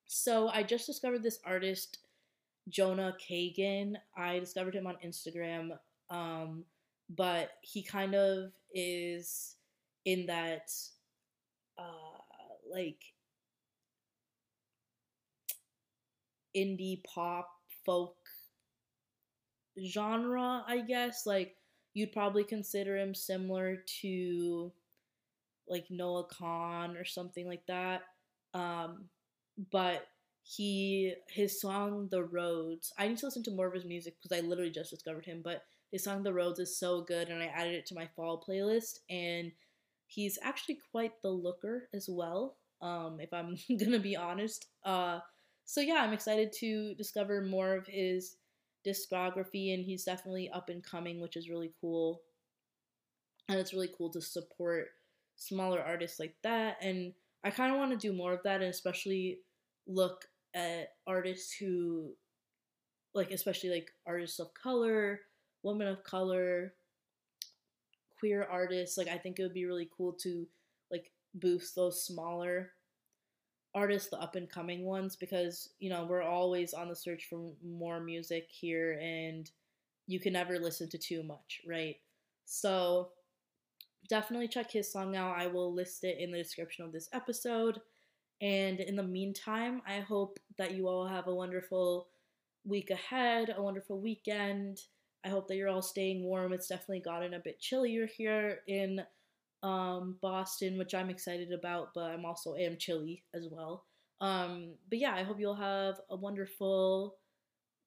so 0.07 0.49
I 0.49 0.65
just 0.65 0.87
discovered 0.87 1.23
this 1.23 1.39
artist, 1.45 1.99
Jonah 2.69 3.15
Kagen. 3.21 3.95
I 4.17 4.41
discovered 4.41 4.75
him 4.75 4.89
on 4.89 4.97
Instagram, 5.05 5.71
um, 6.11 6.65
but 7.09 7.51
he 7.63 7.85
kind 7.85 8.15
of 8.15 8.51
is 8.75 9.55
in 10.05 10.27
that 10.27 10.69
uh, 11.79 12.19
like 12.75 13.01
indie 16.57 17.03
pop 17.05 17.49
folk 17.85 18.17
genre, 19.87 20.65
I 20.67 20.81
guess. 20.81 21.27
Like 21.27 21.57
you'd 21.95 22.13
probably 22.13 22.45
consider 22.45 22.97
him 22.97 23.15
similar 23.15 23.79
to 24.03 24.73
like 25.69 25.87
Noah 25.91 26.27
Kahan 26.27 26.97
or 26.97 27.05
something 27.05 27.47
like 27.47 27.67
that. 27.67 28.03
Um, 28.55 29.07
but 29.71 30.07
he 30.43 31.15
his 31.29 31.61
song 31.61 32.09
The 32.11 32.25
Roads. 32.25 32.93
I 32.99 33.09
need 33.09 33.19
to 33.19 33.27
listen 33.27 33.43
to 33.45 33.51
more 33.51 33.67
of 33.67 33.75
his 33.75 33.85
music 33.85 34.15
because 34.21 34.37
I 34.37 34.47
literally 34.47 34.71
just 34.71 34.91
discovered 34.91 35.27
him, 35.27 35.43
but 35.45 35.63
his 35.93 36.05
song 36.05 36.23
The 36.23 36.33
Roads 36.33 36.59
is 36.59 36.79
so 36.79 37.03
good 37.03 37.29
and 37.29 37.43
I 37.43 37.47
added 37.47 37.75
it 37.75 37.87
to 37.87 37.95
my 37.95 38.09
fall 38.17 38.43
playlist 38.47 39.01
and 39.09 39.53
he's 40.07 40.39
actually 40.43 40.79
quite 40.91 41.13
the 41.23 41.31
looker 41.31 41.89
as 41.95 42.09
well. 42.09 42.57
Um, 42.83 43.19
if 43.21 43.33
I'm 43.33 43.57
gonna 43.79 43.99
be 43.99 44.17
honest. 44.17 44.67
Uh 44.85 45.21
so 45.71 45.81
yeah, 45.81 46.03
I'm 46.03 46.13
excited 46.13 46.53
to 46.55 46.97
discover 46.97 47.43
more 47.43 47.77
of 47.77 47.87
his 47.87 48.39
discography, 48.85 49.73
and 49.73 49.85
he's 49.85 50.03
definitely 50.03 50.51
up 50.51 50.69
and 50.69 50.83
coming, 50.83 51.21
which 51.21 51.37
is 51.37 51.49
really 51.49 51.71
cool. 51.81 52.23
And 53.49 53.57
it's 53.57 53.73
really 53.73 53.91
cool 53.97 54.11
to 54.11 54.21
support 54.21 54.89
smaller 55.37 55.81
artists 55.81 56.19
like 56.19 56.35
that. 56.43 56.79
And 56.83 57.13
I 57.45 57.51
kind 57.51 57.73
of 57.73 57.79
want 57.79 57.93
to 57.93 57.97
do 57.97 58.13
more 58.13 58.33
of 58.33 58.43
that, 58.43 58.63
and 58.63 58.69
especially 58.69 59.43
look 59.87 60.25
at 60.57 60.89
artists 61.07 61.53
who, 61.53 62.15
like, 63.15 63.31
especially 63.31 63.71
like 63.71 63.93
artists 64.09 64.41
of 64.41 64.53
color, 64.55 65.21
women 65.63 65.87
of 65.87 66.03
color, 66.03 66.75
queer 68.19 68.43
artists. 68.43 68.99
Like, 68.99 69.07
I 69.07 69.19
think 69.19 69.39
it 69.39 69.45
would 69.45 69.55
be 69.55 69.67
really 69.67 69.89
cool 69.97 70.15
to 70.15 70.49
like 70.91 71.13
boost 71.33 71.77
those 71.77 72.05
smaller 72.05 72.73
artists, 73.75 74.11
the 74.11 74.21
up 74.21 74.37
and 74.37 74.49
coming 74.49 74.85
ones, 74.85 75.17
because 75.17 75.71
you 75.79 75.91
know 75.91 76.05
we're 76.05 76.23
always 76.23 76.75
on 76.75 76.89
the 76.89 76.97
search 76.97 77.27
for 77.29 77.53
more 77.65 78.01
music 78.01 78.49
here, 78.51 78.99
and 79.01 79.51
you 80.07 80.19
can 80.19 80.33
never 80.33 80.59
listen 80.59 80.89
to 80.89 80.99
too 80.99 81.23
much, 81.23 81.63
right? 81.67 81.97
So 82.45 83.11
definitely 84.09 84.49
check 84.49 84.71
his 84.71 84.91
song 84.91 85.15
out. 85.15 85.39
I 85.39 85.47
will 85.47 85.73
list 85.73 86.05
it 86.05 86.19
in 86.19 86.33
the 86.33 86.39
description 86.39 86.85
of 86.85 86.93
this 86.93 87.09
episode. 87.13 87.81
And 88.43 88.81
in 88.81 88.97
the 88.97 89.03
meantime, 89.03 89.83
I 89.87 90.01
hope 90.01 90.39
that 90.59 90.75
you 90.75 90.89
all 90.89 91.07
have 91.07 91.29
a 91.29 91.35
wonderful 91.35 92.09
week 92.65 92.91
ahead, 92.91 93.55
a 93.57 93.63
wonderful 93.63 94.01
weekend. 94.01 94.81
I 95.25 95.29
hope 95.29 95.47
that 95.49 95.57
you're 95.57 95.69
all 95.69 95.83
staying 95.83 96.25
warm. 96.25 96.53
It's 96.53 96.69
definitely 96.69 97.01
gotten 97.01 97.35
a 97.35 97.39
bit 97.39 97.61
chillier 97.61 98.07
here 98.07 98.61
in 98.67 99.03
um, 99.63 100.17
Boston, 100.21 100.79
which 100.79 100.95
I'm 100.95 101.11
excited 101.11 101.53
about, 101.53 101.89
but 101.95 102.11
I'm 102.11 102.25
also 102.25 102.55
am 102.55 102.77
chilly 102.79 103.25
as 103.35 103.47
well. 103.51 103.85
Um, 104.21 104.75
but 104.89 104.99
yeah, 104.99 105.15
I 105.15 105.23
hope 105.23 105.41
you'll 105.41 105.55
have 105.55 106.01
a 106.11 106.17
wonderful, 106.17 107.17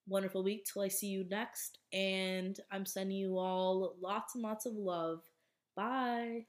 wonderful 0.08 0.44
week 0.44 0.66
till 0.72 0.82
I 0.82 0.88
see 0.88 1.08
you 1.08 1.26
next. 1.30 1.80
And 1.92 2.60
I'm 2.72 2.86
sending 2.86 3.18
you 3.18 3.38
all 3.38 3.96
lots 4.02 4.36
and 4.36 4.44
lots 4.44 4.66
of 4.66 4.74
love. 4.74 5.22
Bye. 5.76 6.46